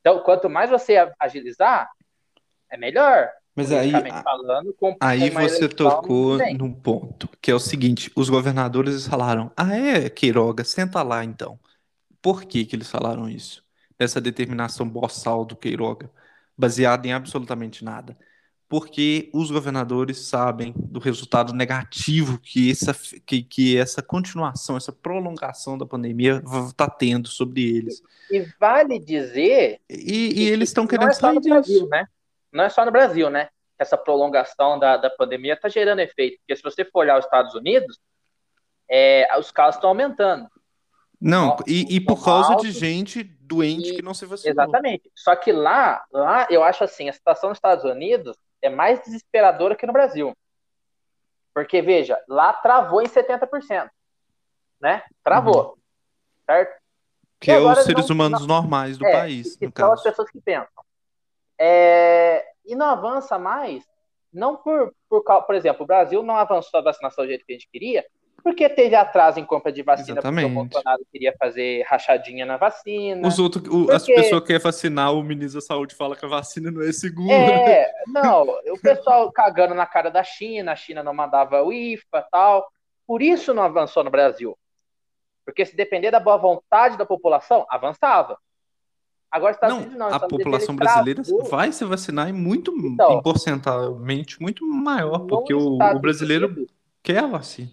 [0.00, 1.90] Então, quanto mais você agilizar,
[2.70, 3.28] é melhor.
[3.56, 3.90] Mas aí,
[4.22, 10.08] falando, aí você tocou num ponto, que é o seguinte: os governadores falaram, ah, é,
[10.08, 11.58] Queiroga, senta lá então.
[12.22, 13.64] Por que que eles falaram isso?
[13.98, 16.08] Essa determinação boçal do Queiroga,
[16.56, 18.16] baseada em absolutamente nada.
[18.68, 22.94] Porque os governadores sabem do resultado negativo que essa,
[23.24, 28.02] que, que essa continuação, essa prolongação da pandemia está tendo sobre eles.
[28.30, 31.88] E vale dizer E, e eles estão não querendo é só no Brasil, disso.
[31.88, 32.04] né?
[32.52, 33.48] Não é só no Brasil, né?
[33.78, 36.38] Essa prolongação da, da pandemia está gerando efeito.
[36.40, 37.98] Porque se você for olhar os Estados Unidos,
[38.90, 40.46] é, os casos estão aumentando.
[41.20, 44.52] Não, e, e por causa de gente doente e- que não se vacinou.
[44.52, 45.10] Exatamente.
[45.14, 49.76] Só que lá, lá, eu acho assim, a situação nos Estados Unidos é mais desesperadora
[49.76, 50.36] que no Brasil.
[51.54, 53.90] Porque, veja, lá travou em 70%.
[54.80, 55.02] Né?
[55.24, 55.76] Travou.
[56.46, 56.80] Certo?
[57.40, 60.30] Que é os seres não- humanos normais do É, país, que no são as pessoas
[60.30, 60.84] que pensam.
[61.58, 63.84] É, e não avança mais,
[64.32, 67.56] não por, por, por exemplo, o Brasil não avançou a vacinação do jeito que a
[67.56, 68.04] gente queria,
[68.50, 70.50] porque teve atraso em compra de vacina, porque Exatamente.
[70.50, 73.26] o Bolsonaro queria fazer rachadinha na vacina.
[73.28, 76.24] Os outros, o- as Porque- pessoas que querem vacinar, o ministro da Saúde fala que
[76.24, 77.32] a vacina não é segura.
[77.32, 82.22] É, não, o pessoal cagando na cara da China, a China não mandava o IFA
[82.30, 82.66] tal.
[83.06, 84.56] Por isso não avançou no Brasil.
[85.44, 88.38] Porque se depender da boa vontade da população, avançava.
[89.30, 90.06] Agora, Estados Não, Unidos não.
[90.06, 91.44] a Unidos, população brasileira travou.
[91.44, 96.72] vai se vacinar em muito, Então, em porcentualmente muito maior, porque o, o brasileiro Unidos,
[97.02, 97.70] quer a vacina.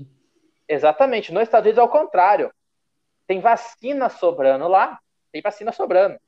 [0.67, 1.33] Exatamente.
[1.33, 2.51] Nos Estados Unidos é o contrário.
[3.27, 4.99] Tem vacina sobrando lá,
[5.31, 6.19] tem vacina sobrando.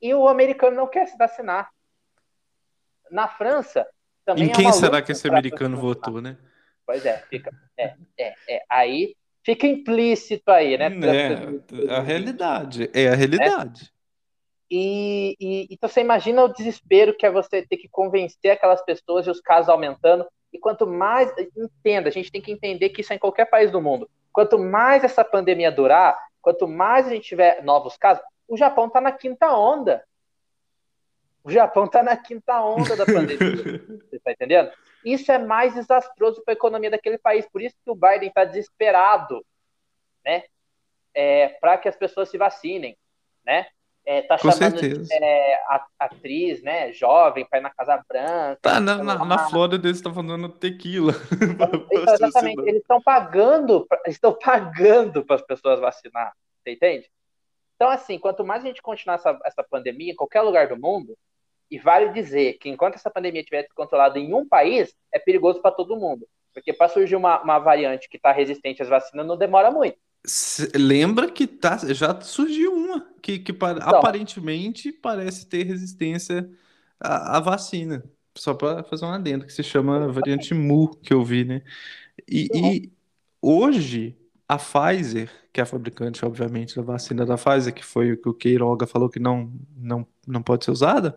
[0.00, 1.70] E o americano não quer se vacinar.
[3.10, 3.86] Na França,
[4.24, 6.36] também Em é quem uma será que esse americano votou, né?
[6.86, 7.50] Pois é, fica.
[7.78, 8.62] É, é, é.
[8.68, 10.86] Aí fica implícito aí, né?
[10.86, 13.92] É, a realidade, é a realidade.
[14.70, 19.26] E, e- então você imagina o desespero que é você ter que convencer aquelas pessoas
[19.26, 20.26] e os casos aumentando.
[20.54, 21.34] E quanto mais.
[21.56, 24.08] Entenda, a gente tem que entender que isso é em qualquer país do mundo.
[24.32, 29.00] Quanto mais essa pandemia durar, quanto mais a gente tiver novos casos, o Japão está
[29.00, 30.04] na quinta onda.
[31.42, 33.38] O Japão está na quinta onda da pandemia.
[34.08, 34.70] Você está entendendo?
[35.04, 37.46] Isso é mais desastroso para a economia daquele país.
[37.48, 39.44] Por isso que o Biden está desesperado,
[40.24, 40.44] né?
[41.12, 42.96] É, para que as pessoas se vacinem,
[43.44, 43.66] né?
[44.06, 45.08] É, tá Com chamando certeza.
[45.12, 46.92] é, a- atriz, né?
[46.92, 48.58] Jovem, para ir na Casa Branca.
[48.60, 49.24] Tá, na, sei na, lá.
[49.24, 51.12] na Flórida eles estão falando tequila.
[51.94, 56.32] Então, exatamente, eles estão pagando, pra- estão pagando para as pessoas vacinar,
[56.62, 57.10] você entende?
[57.76, 61.16] Então, assim, quanto mais a gente continuar essa, essa pandemia em qualquer lugar do mundo,
[61.70, 65.70] e vale dizer que enquanto essa pandemia estiver descontrolada em um país, é perigoso para
[65.74, 66.26] todo mundo.
[66.52, 69.96] Porque para surgir uma, uma variante que está resistente às vacinas, não demora muito.
[70.74, 73.76] Lembra que tá, já surgiu uma que, que Então.
[73.88, 76.48] aparentemente parece ter resistência
[76.98, 78.02] à, à vacina.
[78.36, 81.62] Só para fazer um adendo, que se chama variante Mu, que eu vi, né?
[82.28, 82.92] E, e
[83.40, 84.16] hoje
[84.48, 88.28] a Pfizer, que é a fabricante, obviamente, da vacina da Pfizer, que foi o que
[88.28, 91.16] o Queiroga falou que não, não, não pode ser usada,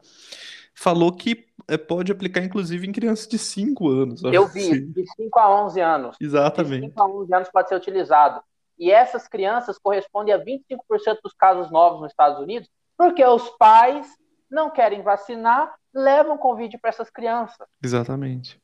[0.76, 4.24] falou que é, pode aplicar inclusive em crianças de 5 anos.
[4.24, 4.94] Eu vi, vacina.
[4.94, 6.18] de 5 a 11 anos.
[6.20, 6.88] De Exatamente.
[6.88, 8.42] 5 a 11 anos pode ser utilizado.
[8.78, 14.08] E essas crianças correspondem a 25% dos casos novos nos Estados Unidos, porque os pais
[14.50, 17.68] não querem vacinar, levam Covid para essas crianças.
[17.84, 18.62] Exatamente.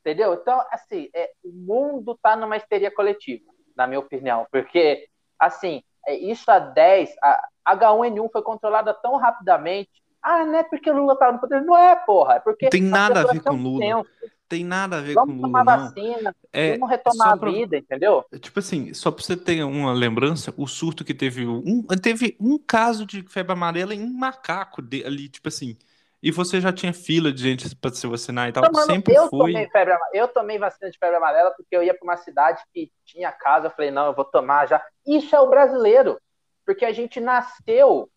[0.00, 0.34] Entendeu?
[0.34, 3.44] Então, assim, é, o mundo está numa histeria coletiva,
[3.76, 5.08] na minha opinião, porque,
[5.38, 9.90] assim, é, isso há 10, a H1N1 foi controlada tão rapidamente.
[10.22, 11.62] Ah, não é porque o Lula estava no poder.
[11.62, 12.34] Não é, porra.
[12.34, 12.66] É porque.
[12.66, 13.80] Não tem nada a ver com são Lula.
[13.80, 14.37] tensas.
[14.48, 15.84] Tem nada a ver com Vamos Lula, tomar não.
[15.84, 18.24] vacina, É, vamos retomar a pra- vida, entendeu?
[18.40, 22.56] Tipo assim, só pra você ter uma lembrança, o surto que teve um, teve um
[22.58, 25.76] caso de febre amarela em um macaco de- ali, tipo assim.
[26.22, 28.64] E você já tinha fila de gente pra se vacinar e tal.
[28.64, 29.52] Tomando- Sempre eu, foi.
[29.52, 32.90] tomei febre, eu tomei vacina de febre amarela porque eu ia para uma cidade que
[33.04, 33.66] tinha casa.
[33.66, 34.82] Eu falei, não, eu vou tomar já.
[35.06, 36.18] Isso é o brasileiro,
[36.66, 38.10] porque a gente nasceu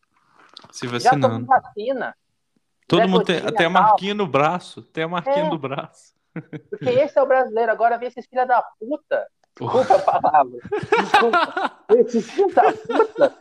[0.72, 1.48] se já tomando vacinando.
[1.48, 2.16] vacina.
[2.88, 4.82] Todo Zé mundo tem, tem a marquinha no braço.
[4.82, 5.50] Tem a marquinha É.
[5.50, 6.14] no braço.
[6.70, 7.72] Porque esse é o brasileiro.
[7.72, 9.28] Agora vem esses filha da puta.
[9.60, 10.60] Desculpa a palavra.
[11.00, 11.80] Desculpa.
[11.98, 13.38] Esses filha da puta.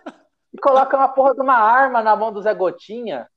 [0.52, 3.28] E colocam uma porra de uma arma na mão do Zé Gotinha.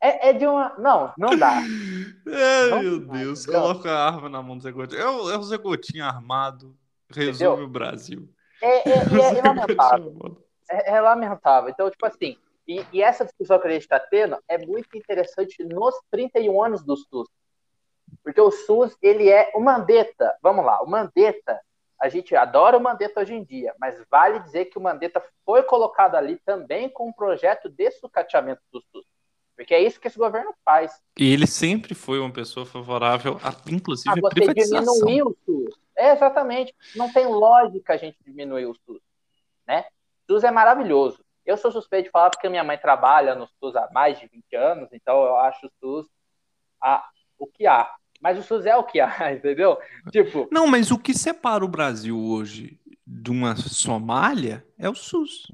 [0.00, 0.74] É, é de uma.
[0.78, 1.58] Não, não dá.
[1.58, 3.60] Ai, Não meu Deus, entendeu?
[3.60, 5.00] coloca a arma na mão do Zé Gotinha.
[5.00, 6.76] É o, é o Zé Gotinha armado.
[7.10, 7.64] Resume Entendeu?
[7.64, 8.28] o Brasil.
[8.60, 10.44] É, é, é Zé lamentável.
[10.70, 11.70] É, é lamentável.
[11.70, 15.64] Então, tipo assim, E, e, essa discussão que a gente está tendo é muito interessante
[15.64, 17.28] nos 31 anos do SUS.
[18.28, 20.36] Porque o SUS, ele é o Mandetta.
[20.42, 21.58] Vamos lá, o Mandetta,
[21.98, 25.62] a gente adora o Mandetta hoje em dia, mas vale dizer que o Mandetta foi
[25.62, 29.06] colocado ali também com um projeto de sucateamento do SUS.
[29.56, 30.92] Porque é isso que esse governo faz.
[31.18, 34.92] E ele sempre foi uma pessoa favorável, a, inclusive, a, a privatização.
[34.92, 35.74] diminuir o SUS.
[35.96, 36.74] É, exatamente.
[36.96, 39.00] Não tem lógica a gente diminuir o SUS.
[39.66, 39.86] Né?
[40.28, 41.24] O SUS é maravilhoso.
[41.46, 44.54] Eu sou suspeito de falar porque minha mãe trabalha no SUS há mais de 20
[44.54, 46.06] anos, então eu acho o SUS
[46.78, 47.08] a,
[47.38, 47.90] o que há.
[48.20, 49.78] Mas o SUS é o que há, entendeu?
[50.10, 50.48] Tipo.
[50.50, 55.50] Não, mas o que separa o Brasil hoje de uma Somália é o SUS.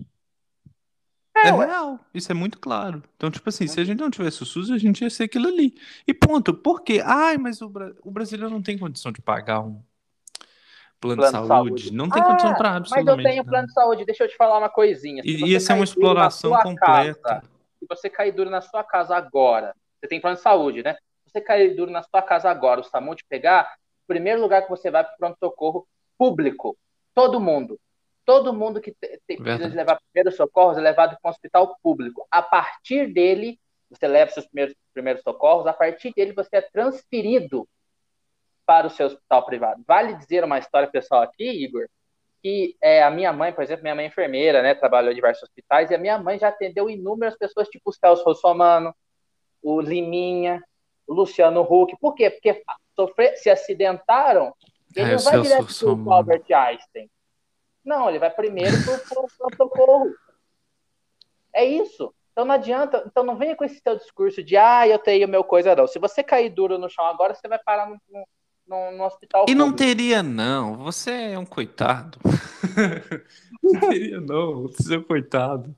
[1.37, 3.03] É, é real, isso é muito claro.
[3.17, 5.49] Então, tipo assim, se a gente não tivesse o SUS, a gente ia ser aquilo
[5.49, 5.75] ali.
[6.07, 6.55] E ponto.
[6.55, 7.03] Por quê?
[7.05, 7.93] Ai, mas o, Bra...
[8.03, 9.83] o brasileiro não tem condição de pagar um
[11.01, 11.49] plano, plano de, saúde.
[11.49, 11.93] saúde.
[11.93, 13.17] Não tem ah, condição para absolutamente.
[13.17, 15.23] Mas eu tenho plano de saúde, deixa eu te falar uma coisinha.
[15.23, 17.21] Se ia ser uma exploração completa.
[17.21, 17.43] Casa,
[17.81, 20.97] se você cair duro na sua casa agora, você tem plano de saúde, né?
[21.35, 23.75] Você cair duro na sua casa agora, o SAMU te pegar,
[24.05, 25.85] o primeiro lugar que você vai para o pronto-socorro
[26.17, 26.79] público.
[27.13, 27.77] Todo mundo.
[28.25, 32.25] Todo mundo que te, precisa de levar primeiros socorros é levado para um hospital público.
[32.31, 33.59] A partir dele,
[33.91, 37.69] você leva seus primeiros, primeiros socorros, a partir dele você é transferido
[38.65, 39.83] para o seu hospital privado.
[39.89, 41.89] Vale dizer uma história pessoal aqui, Igor,
[42.45, 45.43] que é, a minha mãe, por exemplo, minha mãe é enfermeira, né, trabalhou em diversos
[45.43, 48.95] hospitais, e a minha mãe já atendeu inúmeras pessoas, tipo o Celso Rossomano,
[49.61, 50.63] o Liminha,
[51.09, 51.97] Luciano Huck.
[52.01, 52.31] Por quê?
[52.31, 52.63] Porque
[52.95, 54.55] sofrer, se acidentaram,
[54.95, 57.11] ele é, não vai direto para o Albert Einstein.
[57.85, 60.15] Não, ele vai primeiro para o socorro.
[61.53, 62.15] É isso.
[62.33, 65.45] Então não adianta, então não venha com esse seu discurso de ah, eu tenho meu
[65.45, 65.87] coisa não.
[65.87, 68.27] Se você cair duro no chão agora, você vai parar no,
[68.67, 69.47] no, no hospital.
[69.49, 70.77] E não teria, não.
[70.79, 72.19] Você é um coitado.
[73.63, 74.63] não teria, não.
[74.63, 75.77] Você é um coitado.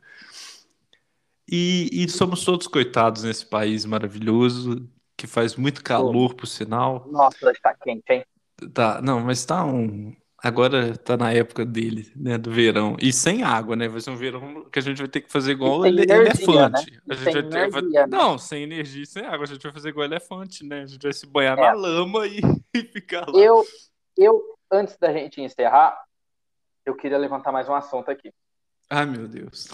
[1.46, 7.06] E, e, somos todos coitados nesse país maravilhoso, que faz muito calor, por sinal.
[7.10, 8.24] Nossa, está quente, hein?
[8.72, 10.14] Tá, não, mas tá um,
[10.46, 12.36] Agora tá na época dele, né?
[12.36, 12.96] Do verão.
[13.00, 13.88] E sem água, né?
[13.88, 16.92] Vai ser um verão que a gente vai ter que fazer igual ele, energia, elefante.
[16.92, 17.00] Né?
[17.10, 17.82] A gente vai ter, vai...
[17.82, 18.06] Né?
[18.06, 19.44] Não, sem energia e sem água.
[19.44, 20.82] A gente vai fazer igual elefante, né?
[20.82, 21.62] A gente vai se banhar é.
[21.62, 22.40] na lama e,
[22.74, 23.36] e ficar lá.
[23.36, 23.64] Eu,
[24.16, 24.40] eu,
[24.70, 25.98] antes da gente encerrar,
[26.84, 28.32] eu queria levantar mais um assunto aqui.
[28.90, 29.68] Ai, meu Deus.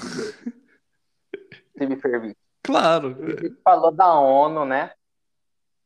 [1.76, 2.38] Se me permite.
[2.62, 3.16] Claro.
[3.20, 4.92] A gente falou da ONU, né?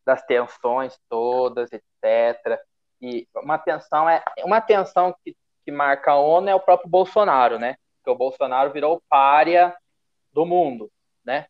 [0.07, 2.59] Das tensões todas, etc
[3.01, 7.59] e uma tensão é uma tensão que, que marca a ONU é o próprio Bolsonaro,
[7.59, 7.77] né?
[8.03, 9.77] Que o Bolsonaro virou párea
[10.33, 10.91] do mundo,
[11.25, 11.47] né?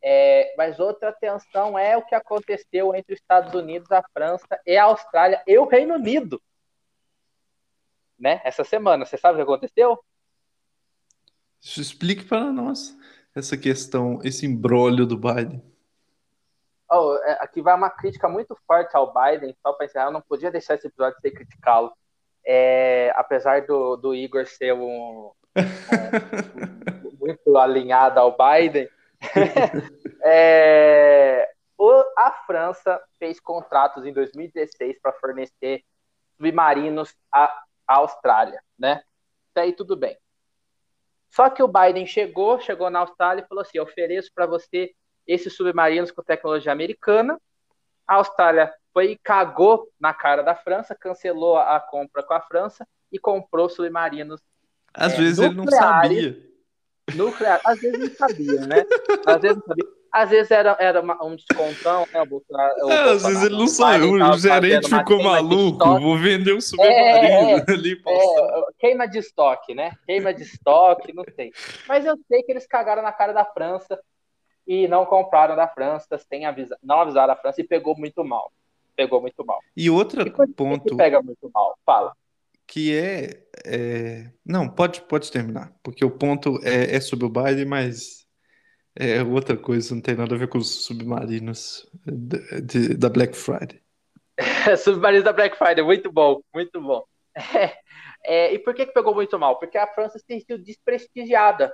[0.00, 4.76] É, mas outra tensão é o que aconteceu entre os Estados Unidos, a França e
[4.76, 6.40] a Austrália e o Reino Unido,
[8.18, 8.40] né?
[8.44, 9.98] Essa semana, você sabe o que aconteceu?
[11.60, 12.96] Explique para nós
[13.34, 15.60] essa questão, esse embrólio do Biden.
[16.90, 20.50] Oh, aqui vai uma crítica muito forte ao Biden, só para encerrar, eu não podia
[20.50, 21.92] deixar esse episódio sem criticá-lo.
[22.44, 25.30] É, apesar do, do Igor ser um,
[27.04, 28.88] um muito alinhado ao Biden,
[30.24, 35.84] é, o, a França fez contratos em 2016 para fornecer
[36.36, 37.44] submarinos à,
[37.86, 39.02] à Austrália, né?
[39.50, 40.16] Até aí tudo bem.
[41.28, 44.94] Só que o Biden chegou, chegou na Austrália e falou assim: ofereço para você
[45.28, 47.38] esses submarinos com tecnologia americana.
[48.06, 52.88] A Austrália foi e cagou na cara da França, cancelou a compra com a França
[53.12, 54.40] e comprou submarinos.
[54.94, 56.48] Às é, vezes ele não sabia.
[57.14, 58.84] Nuclear, às vezes não sabia, né?
[59.26, 59.98] Às vezes não sabia.
[60.10, 62.22] Às vezes era, era uma, um descontão, né?
[62.22, 66.54] O Bolsonaro, o é, às vezes ele não saiu, o gerente ficou maluco, vou vender
[66.54, 67.92] um submarino é, ali.
[68.06, 69.92] É, queima de estoque, né?
[70.06, 71.52] Queima de estoque, não sei.
[71.86, 74.00] Mas eu sei que eles cagaram na cara da França
[74.68, 78.52] e não compraram da França, sem avisar, não avisaram a França e pegou muito mal.
[78.94, 79.60] Pegou muito mal.
[79.74, 80.84] E outro e ponto.
[80.84, 82.12] Que pega muito mal, fala.
[82.66, 87.64] Que é, é, Não, pode, pode terminar, porque o ponto é, é sobre o Biden,
[87.64, 88.26] mas
[88.94, 93.34] é outra coisa, não tem nada a ver com os submarinos de, de, da Black
[93.34, 93.80] Friday.
[94.76, 97.04] submarinos da Black Friday, muito bom, muito bom.
[98.26, 99.58] É, e por que, que pegou muito mal?
[99.58, 101.72] Porque a França tem sido desprestigiada,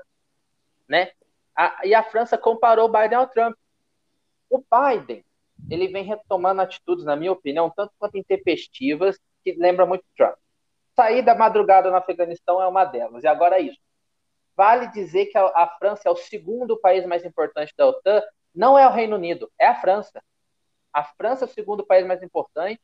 [0.86, 1.10] né?
[1.56, 3.56] A, e a França comparou Biden ao Trump.
[4.50, 5.24] O Biden,
[5.70, 10.36] ele vem retomando atitudes, na minha opinião, tanto quanto intempestivas, que lembra muito Trump.
[10.96, 13.24] Sair da madrugada no Afeganistão é uma delas.
[13.24, 13.78] E agora é isso.
[14.56, 18.22] Vale dizer que a, a França é o segundo país mais importante da OTAN,
[18.54, 20.22] não é o Reino Unido, é a França.
[20.92, 22.80] A França é o segundo país mais importante.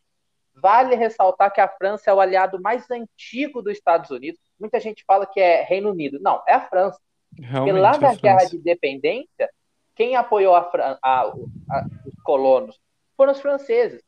[0.52, 4.40] Vale ressaltar que a França é o aliado mais antigo dos Estados Unidos.
[4.58, 6.18] Muita gente fala que é Reino Unido.
[6.20, 7.00] Não, é a França.
[7.38, 9.50] Realmente, Porque lá na Guerra de Independência,
[9.94, 10.70] quem apoiou a,
[11.02, 12.78] a, a, os colonos
[13.16, 14.02] foram os franceses.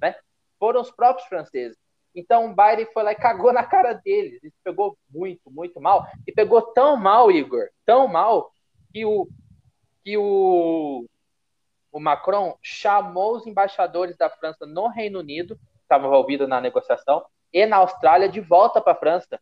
[0.00, 0.14] Né?
[0.58, 1.76] Foram os próprios franceses.
[2.14, 4.42] Então o Biden foi lá e cagou na cara deles.
[4.42, 6.06] Isso pegou muito, muito mal.
[6.26, 8.50] E pegou tão mal, Igor, tão mal,
[8.92, 9.28] que o,
[10.02, 11.06] que o,
[11.92, 17.24] o Macron chamou os embaixadores da França no Reino Unido, que estavam envolvidos na negociação,
[17.52, 19.40] e na Austrália de volta para a França.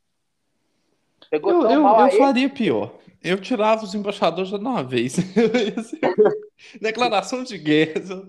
[1.31, 2.95] Pegou eu, tão eu, mal eu faria pior.
[3.23, 5.17] Eu tirava os embaixadores de uma vez.
[6.81, 8.23] Declaração de guerra.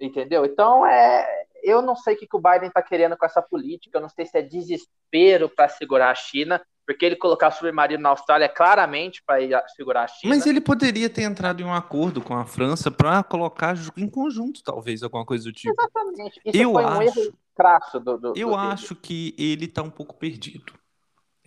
[0.00, 0.44] Entendeu?
[0.44, 1.26] Então, é,
[1.62, 3.96] eu não sei o que, que o Biden está querendo com essa política.
[3.96, 8.02] Eu não sei se é desespero para segurar a China, porque ele colocar o submarino
[8.02, 10.34] na Austrália claramente para segurar a China.
[10.34, 14.62] Mas ele poderia ter entrado em um acordo com a França para colocar em conjunto,
[14.62, 15.74] talvez, alguma coisa do tipo.
[15.78, 16.40] Exatamente.
[16.44, 19.82] Isso eu foi um acho, erro crasso do, do Eu do acho que ele está
[19.82, 20.77] um pouco perdido.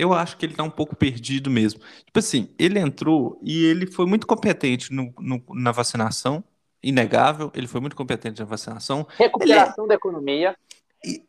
[0.01, 1.79] Eu acho que ele está um pouco perdido mesmo.
[2.03, 6.43] Tipo assim, ele entrou e ele foi muito competente no, no, na vacinação,
[6.81, 9.05] inegável, ele foi muito competente na vacinação.
[9.15, 9.89] Recuperação é...
[9.89, 10.55] da economia.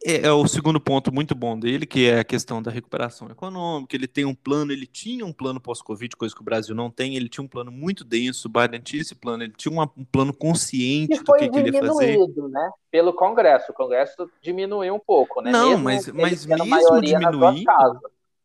[0.07, 3.95] É, é, o segundo ponto muito bom dele, que é a questão da recuperação econômica.
[3.95, 7.15] Ele tem um plano, ele tinha um plano pós-Covid, coisa que o Brasil não tem.
[7.15, 10.05] Ele tinha um plano muito denso, o Biden tinha esse plano, ele tinha uma, um
[10.05, 12.19] plano consciente que do que, que ele ia fazer.
[12.19, 13.71] Né, pelo Congresso.
[13.71, 15.53] O Congresso diminuiu um pouco, né?
[15.53, 17.67] Não, mesmo mas, mas mesmo diminuindo.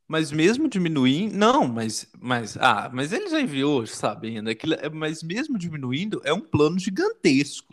[0.08, 5.22] Mas mesmo diminuindo, não, mas, mas, ah, mas ele já enviou sabendo, aquilo, é, mas
[5.22, 7.68] mesmo diminuindo, é um plano gigantesco.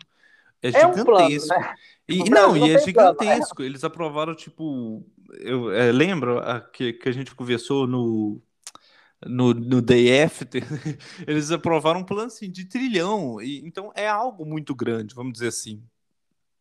[0.61, 1.01] É, é gigantesco.
[1.01, 1.75] Um plano, né?
[2.07, 3.55] E, tipo, não, e é gigantesco.
[3.55, 5.05] Plano, Eles aprovaram, tipo,
[5.39, 8.41] eu é, lembro a, que, que a gente conversou no,
[9.25, 10.45] no, no DF,
[11.25, 13.41] eles aprovaram um plano assim, de trilhão.
[13.41, 15.81] E, então é algo muito grande, vamos dizer assim.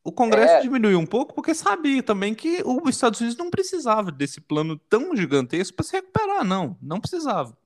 [0.05, 0.61] O Congresso é...
[0.61, 5.17] diminuiu um pouco porque sabia também que os Estados Unidos não precisava desse plano tão
[5.17, 6.77] gigantesco para se recuperar, não.
[6.81, 7.57] Não precisava.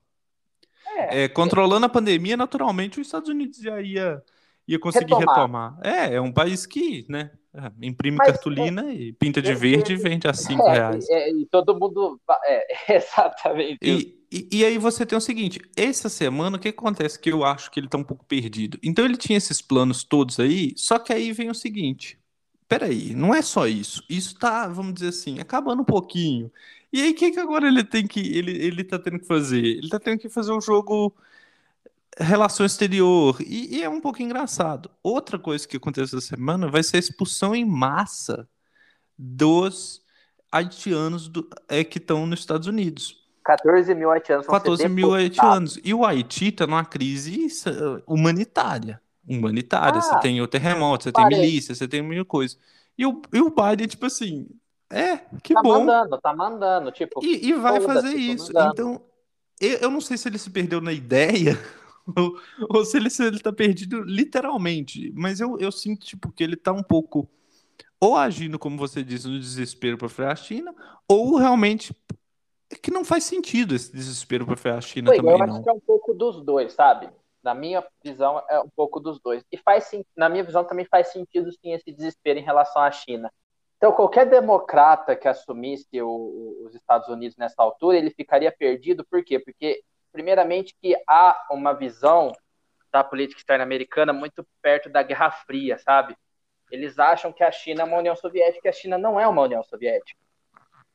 [0.95, 4.23] É, é, controlando a pandemia, naturalmente, os Estados Unidos já ia,
[4.65, 5.75] ia conseguir retomar.
[5.75, 5.79] retomar.
[5.83, 9.93] É, é um país que, né, é, imprime Mas, cartolina é, e pinta de verde
[9.93, 11.05] e vende a 5 é, reais.
[11.09, 12.19] e todo mundo.
[12.45, 13.79] É, exatamente.
[13.81, 17.19] E, e, e, aí você tem o seguinte: essa semana, o que acontece?
[17.19, 18.77] Que eu acho que ele tá um pouco perdido.
[18.83, 22.18] Então ele tinha esses planos todos aí, só que aí vem o seguinte:
[22.69, 24.03] peraí, não é só isso.
[24.07, 26.51] Isso tá, vamos dizer assim, acabando um pouquinho.
[26.93, 28.19] E aí, o que, que agora ele tem que.
[28.19, 29.63] Ele, ele tá tendo que fazer?
[29.63, 31.13] Ele tá tendo que fazer um jogo
[32.17, 33.37] relação exterior.
[33.41, 34.89] E, e, é um pouco engraçado.
[35.03, 38.47] Outra coisa que aconteceu essa semana vai ser a expulsão em massa
[39.17, 40.01] dos
[40.51, 43.17] haitianos do, é, que estão nos Estados Unidos.
[43.43, 45.79] 14 mil haitianos 14 mil haitianos.
[45.83, 47.47] E o Haiti está numa crise
[48.05, 49.99] humanitária humanitária.
[49.99, 51.29] Ah, você tem o terremoto, você parei.
[51.29, 52.57] tem milícia, você tem mil coisas.
[52.97, 54.47] E o, e o Biden, tipo assim,
[54.89, 55.73] é, que tá bom.
[55.73, 57.23] Tá mandando, tá mandando, tipo.
[57.23, 58.51] E, e vai fazer isso.
[58.51, 59.01] Então,
[59.61, 61.57] eu, eu não sei se ele se perdeu na ideia
[62.17, 62.37] ou,
[62.69, 65.13] ou se ele, se ele tá perdido literalmente.
[65.15, 67.29] Mas eu, eu sinto, tipo, que ele tá um pouco
[68.01, 70.73] ou agindo, como você disse, no desespero para frear a China,
[71.07, 71.93] ou realmente
[72.81, 75.63] que não faz sentido esse desespero para frear a China também, eu acho não.
[75.63, 77.09] que é um pouco dos dois, sabe?
[77.49, 79.43] Na minha visão, é um pouco dos dois.
[79.51, 83.33] E faz na minha visão também faz sentido sim esse desespero em relação à China.
[83.75, 89.03] Então, qualquer democrata que assumisse o, os Estados Unidos nessa altura, ele ficaria perdido.
[89.03, 89.39] Por quê?
[89.39, 89.81] Porque,
[90.11, 92.31] primeiramente, que há uma visão
[92.91, 96.15] da política externa americana muito perto da Guerra Fria, sabe?
[96.69, 99.41] Eles acham que a China é uma União Soviética e a China não é uma
[99.41, 100.19] União Soviética.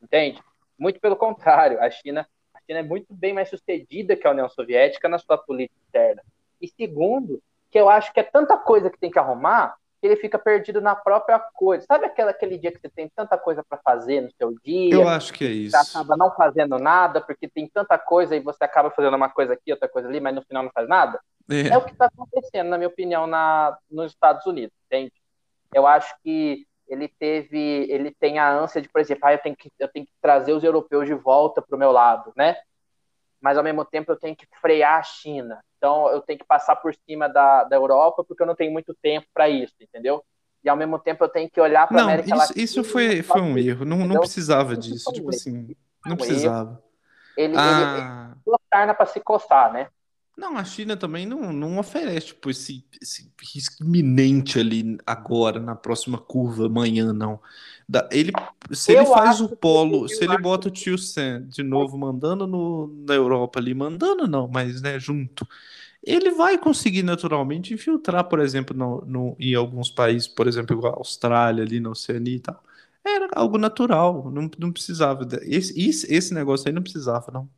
[0.01, 0.41] Entende?
[0.79, 2.25] Muito pelo contrário, a China,
[2.55, 6.23] a China é muito bem mais sucedida que a União Soviética na sua política externa.
[6.65, 10.17] E segundo, que eu acho que é tanta coisa que tem que arrumar que ele
[10.17, 11.85] fica perdido na própria coisa.
[11.87, 14.93] Sabe aquela, aquele dia que você tem tanta coisa para fazer no seu dia?
[14.93, 15.75] Eu acho que é isso.
[15.75, 19.55] Você acaba não fazendo nada porque tem tanta coisa e você acaba fazendo uma coisa
[19.55, 21.19] aqui, outra coisa ali, mas no final não faz nada?
[21.51, 25.13] É, é o que está acontecendo, na minha opinião, na, nos Estados Unidos, entende?
[25.73, 29.57] Eu acho que ele teve, ele tem a ânsia de, por exemplo, ah, eu, tenho
[29.57, 32.57] que, eu tenho que trazer os europeus de volta para o meu lado, né?
[33.45, 35.63] Mas ao mesmo tempo eu tenho que frear a China.
[35.77, 38.97] Então eu tenho que passar por cima da, da Europa porque eu não tenho muito
[39.03, 40.25] tempo para isso, entendeu?
[40.65, 42.65] E ao mesmo tempo eu tenho que olhar para a América isso, Latina.
[42.65, 45.77] Isso foi, foi um erro, não, não precisava disso, tipo assim,
[46.07, 46.83] não precisava.
[47.37, 48.35] Ele, ah.
[48.47, 49.89] ele, ele para se coçar, né?
[50.35, 55.77] Não, a China também não, não oferece tipo, esse, esse risco iminente ali agora, na
[55.77, 57.39] próxima curva, amanhã, não.
[58.11, 58.33] Ele,
[58.73, 62.47] se eu ele faz o polo, se ele bota o tio Sam de novo mandando
[62.47, 65.47] no, na Europa ali, mandando não, mas né, junto,
[66.03, 70.95] ele vai conseguir naturalmente infiltrar, por exemplo, no, no, em alguns países, por exemplo, igual
[70.95, 72.63] a Austrália ali na Oceania e tal.
[73.05, 75.27] Era algo natural, não, não precisava.
[75.43, 77.49] Esse, esse negócio aí não precisava, não.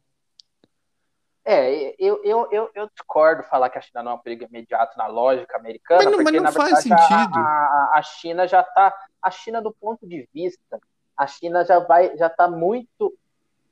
[1.49, 4.99] É, eu, eu, eu, eu, discordo falar que a China não é um perigo imediato
[4.99, 7.39] na lógica americana, mas não, porque mas não na faz verdade sentido.
[7.39, 8.93] A, a, a, China já está,
[9.23, 10.81] a China do ponto de vista,
[11.17, 13.17] a China já vai, já está muito,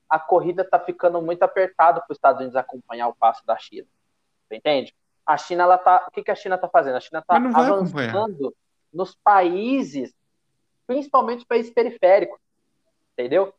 [0.08, 3.88] a corrida está ficando muito apertada para os Estados Unidos acompanhar o passo da China,
[4.46, 4.94] você entende?
[5.26, 6.94] A China, ela tá, o que, que a China está fazendo?
[6.94, 8.54] A China está avançando
[8.92, 10.14] nos países,
[10.86, 12.38] principalmente os países periféricos,
[13.14, 13.52] entendeu?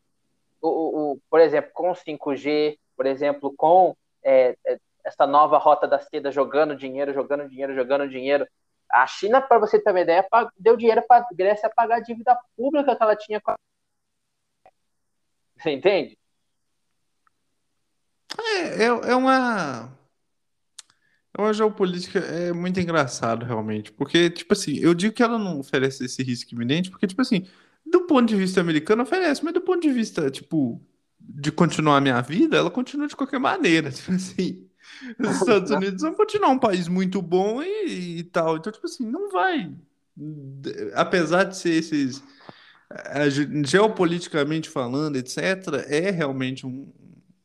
[0.61, 3.93] O, o, o, por exemplo, com 5G, por exemplo, com
[4.25, 8.47] é, é, essa nova rota da seda jogando dinheiro, jogando dinheiro, jogando dinheiro.
[8.91, 12.37] A China, para você ter uma ideia, deu dinheiro para a Grécia pagar a dívida
[12.57, 13.55] pública que ela tinha com a...
[15.57, 16.17] Você entende?
[18.37, 19.91] É, é, é uma.
[21.37, 23.91] É uma geopolítica é muito engraçado, realmente.
[23.91, 27.45] Porque, tipo assim, eu digo que ela não oferece esse risco iminente, porque, tipo assim,
[27.85, 30.81] do ponto de vista americano oferece, mas do ponto de vista, tipo,
[31.27, 33.89] de continuar a minha vida, ela continua de qualquer maneira.
[33.91, 34.65] Tipo assim,
[35.19, 38.57] os Estados Unidos vão continuar um país muito bom e, e tal.
[38.57, 39.71] Então, tipo assim, não vai.
[40.93, 42.23] Apesar de ser esses.
[43.65, 46.87] Geopoliticamente falando, etc., é realmente um,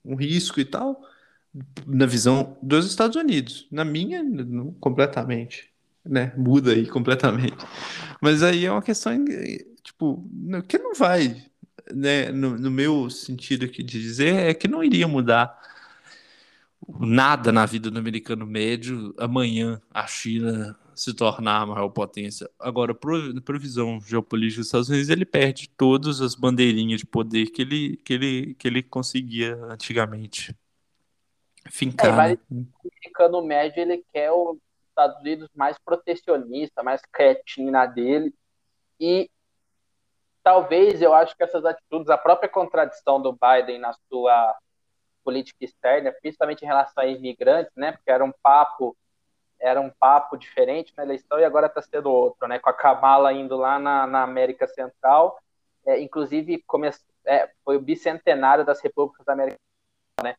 [0.05, 1.01] um risco e tal,
[1.87, 3.67] na visão dos Estados Unidos.
[3.71, 5.71] Na minha, não, completamente.
[6.05, 6.33] Né?
[6.37, 7.57] Muda aí completamente.
[8.21, 9.13] Mas aí é uma questão,
[9.83, 10.25] tipo,
[10.69, 11.50] que não vai
[11.95, 15.59] né, no, no meu sentido aqui de dizer, é que não iria mudar
[16.99, 22.51] nada na vida do americano médio amanhã a China se tornar a maior potência.
[22.59, 27.63] Agora, por previsão geopolítica dos Estados Unidos, ele perde todas as bandeirinhas de poder que
[27.63, 30.55] ele, que ele, que ele conseguia antigamente
[31.71, 32.31] fincar.
[32.31, 32.39] É, né?
[32.51, 38.35] o americano médio ele quer os Estados Unidos mais protecionista, mais cretina dele,
[38.99, 39.31] e
[40.43, 44.57] talvez eu acho que essas atitudes, a própria contradição do Biden na sua
[45.25, 47.93] política externa, principalmente em relação a imigrantes, né?
[47.93, 48.97] Porque era um papo
[49.63, 52.59] era um papo diferente na eleição e agora está sendo outro, né?
[52.59, 55.39] Com a Kamala indo lá na, na América Central,
[55.87, 56.89] é, inclusive come,
[57.27, 59.59] é, foi o bicentenário das repúblicas da América
[60.23, 60.37] né?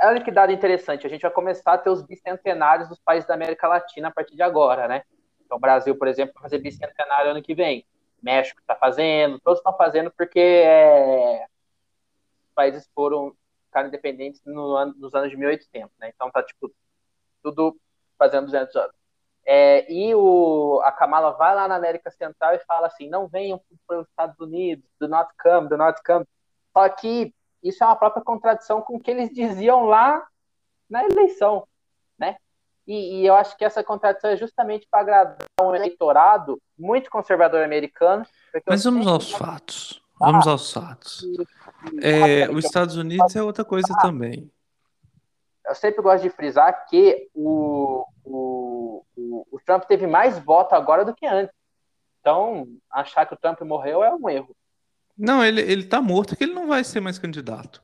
[0.00, 3.34] Olha que dado interessante, a gente vai começar a ter os bicentenários dos países da
[3.34, 5.04] América Latina a partir de agora, né?
[5.44, 7.86] Então, o Brasil, por exemplo, vai fazer bicentenário ano que vem.
[8.22, 11.44] México está fazendo, todos estão fazendo porque é,
[12.44, 13.34] os países foram
[13.66, 16.12] ficar independentes no ano, nos anos de 1800, né?
[16.14, 16.72] Então tá tipo
[17.42, 17.76] tudo
[18.18, 18.94] fazendo 200 anos.
[19.44, 23.60] É, e o, a Kamala vai lá na América Central e fala assim: não venham
[23.86, 26.24] para os Estados Unidos, do not come, do not come.
[26.72, 30.24] Só que isso é uma própria contradição com o que eles diziam lá
[30.88, 31.66] na eleição?
[32.86, 37.62] E, e, eu acho que essa contradição é justamente para agradar um eleitorado muito conservador
[37.62, 38.26] americano.
[38.66, 40.02] Mas vamos aos fatos.
[40.18, 41.24] Vamos aos fatos.
[42.00, 44.50] É, os Estados Unidos é outra coisa também.
[45.66, 51.04] Eu sempre gosto de frisar que o, o, o, o Trump teve mais voto agora
[51.04, 51.54] do que antes.
[52.20, 54.56] Então, achar que o Trump morreu é um erro.
[55.18, 57.82] Não, ele, ele tá morto porque ele não vai ser mais candidato.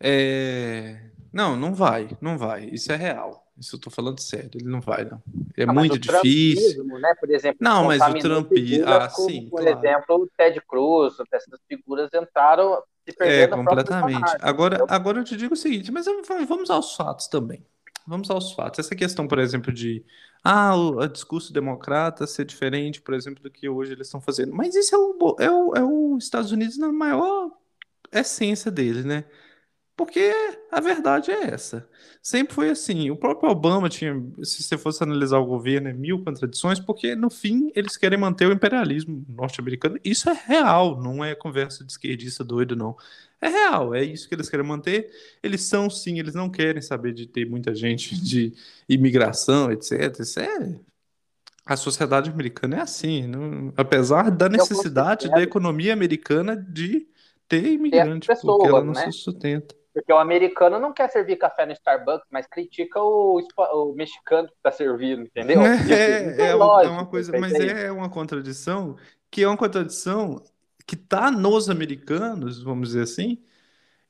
[0.00, 1.10] É...
[1.32, 2.64] Não, não vai, não vai.
[2.64, 3.45] Isso é real.
[3.58, 5.22] Isso eu tô falando sério, ele não vai, não.
[5.56, 6.84] É não, muito difícil.
[6.84, 7.14] Né?
[7.18, 8.86] Por exemplo, não, mas o Trumpismo.
[8.86, 9.48] Ah, como, sim.
[9.48, 9.78] Por claro.
[9.78, 13.54] exemplo, o Ted Cruz, essas figuras entraram se perdendo.
[13.54, 14.36] É, completamente.
[14.40, 16.06] Agora, agora eu te digo o seguinte, mas
[16.46, 17.64] vamos aos fatos também.
[18.06, 18.78] Vamos aos fatos.
[18.78, 20.04] Essa questão, por exemplo, de
[20.44, 24.54] ah, o, o discurso democrata ser diferente, por exemplo, do que hoje eles estão fazendo.
[24.54, 27.50] Mas isso é o, é o, é o Estados Unidos na maior
[28.12, 29.24] essência deles, né?
[29.96, 30.30] Porque
[30.70, 31.88] a verdade é essa.
[32.20, 33.10] Sempre foi assim.
[33.10, 37.30] O próprio Obama tinha, se você fosse analisar o governo, é mil contradições, porque no
[37.30, 39.98] fim eles querem manter o imperialismo norte-americano.
[40.04, 42.94] Isso é real, não é conversa de esquerdista doido, não.
[43.40, 45.10] É real, é isso que eles querem manter.
[45.42, 48.52] Eles são sim, eles não querem saber de ter muita gente de
[48.86, 50.20] imigração, etc.
[50.20, 50.78] Isso é.
[51.64, 53.72] A sociedade americana é assim, não...
[53.76, 57.08] apesar da necessidade da economia americana de
[57.48, 59.10] ter imigrante, porque ela não né?
[59.10, 59.74] se sustenta.
[59.96, 64.54] Porque o americano não quer servir café no Starbucks, mas critica o, o mexicano que
[64.54, 65.58] está servindo, entendeu?
[65.90, 68.96] É, é, é, lógico, é uma coisa, mas é uma contradição
[69.30, 70.42] que é uma contradição
[70.86, 73.42] que está nos americanos, vamos dizer assim,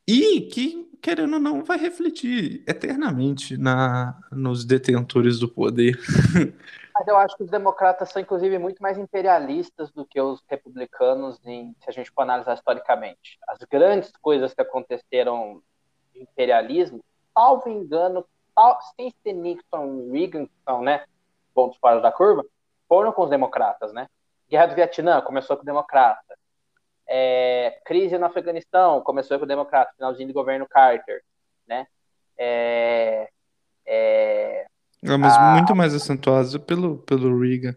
[0.09, 5.97] e que, querendo ou não, vai refletir eternamente na, nos detentores do poder.
[6.99, 11.39] Mas eu acho que os democratas são, inclusive, muito mais imperialistas do que os republicanos,
[11.45, 13.39] em, se a gente for analisar historicamente.
[13.47, 15.63] As grandes coisas que aconteceram
[16.21, 18.25] imperialismo, salvo engano,
[18.55, 21.05] tal, sem ser Nixon e Reagan, que são, né,
[21.55, 22.45] pontos fora da curva,
[22.89, 24.07] foram com os democratas, né?
[24.49, 26.37] Guerra do Vietnã começou com o democrata.
[27.09, 31.23] É, crise no Afeganistão começou com o democrata, finalzinho do governo Carter,
[31.67, 31.87] né?
[32.39, 33.29] é,
[33.87, 34.67] é,
[35.03, 35.53] é mas a...
[35.53, 37.75] muito mais acentuados pelo, pelo Reagan.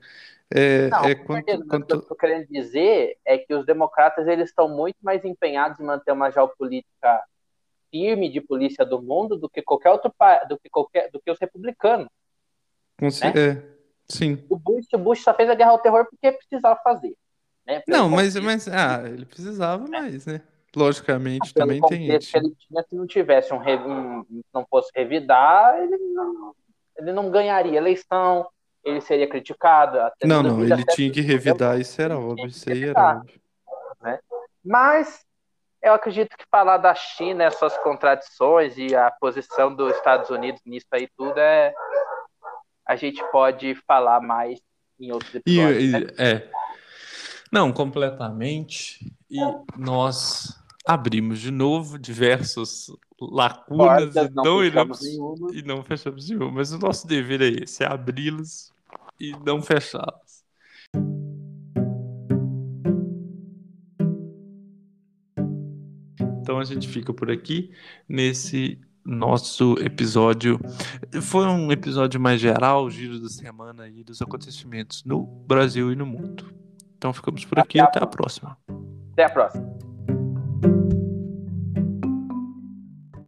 [0.52, 1.84] É, não, é quanto, quanto...
[1.84, 5.80] o que eu estou querendo dizer é que os democratas eles estão muito mais empenhados
[5.80, 7.24] em manter uma geopolítica
[7.92, 10.14] firme de polícia do mundo do que qualquer outro
[10.48, 12.08] do que qualquer do que os republicanos.
[13.02, 13.10] Né?
[13.36, 13.64] É,
[14.08, 14.44] sim.
[14.50, 17.16] O Bush, o Bush só fez a guerra ao terror porque precisava fazer.
[17.66, 17.84] Né?
[17.88, 20.42] Não, mas, mas ah, ele precisava mais, né?
[20.76, 22.36] Logicamente, ah, também tem isso.
[22.38, 26.56] Ele tinha, se não tivesse um, um, não fosse revidar, ele não,
[26.98, 28.48] ele não ganharia eleição,
[28.84, 29.98] ele seria criticado.
[30.24, 33.42] não, não, ele tinha que revidar, isso era óbvio, isso aí era óbvio.
[34.02, 34.20] Né?
[34.64, 35.26] Mas
[35.82, 40.88] eu acredito que falar da China, essas contradições e a posição dos Estados Unidos nisso
[40.92, 41.74] aí tudo é.
[42.86, 44.60] A gente pode falar mais
[45.00, 45.84] em outros episódios.
[45.84, 46.08] E, né?
[46.18, 46.50] É.
[47.52, 49.00] Não, completamente.
[49.30, 49.40] E
[49.78, 52.88] nós abrimos de novo diversas
[53.22, 55.02] lacunas Portas, e não, não iremos
[55.54, 56.52] e não fechamos nenhuma.
[56.52, 58.74] Mas o nosso dever é esse, é abri-las
[59.20, 60.29] e não fechá-las.
[66.60, 67.72] Então a gente fica por aqui
[68.08, 70.60] nesse nosso episódio.
[71.22, 76.06] Foi um episódio mais geral, giro da semana e dos acontecimentos no Brasil e no
[76.06, 76.54] mundo.
[76.98, 78.58] Então ficamos por aqui até, até a próxima.
[79.14, 79.89] Até a próxima.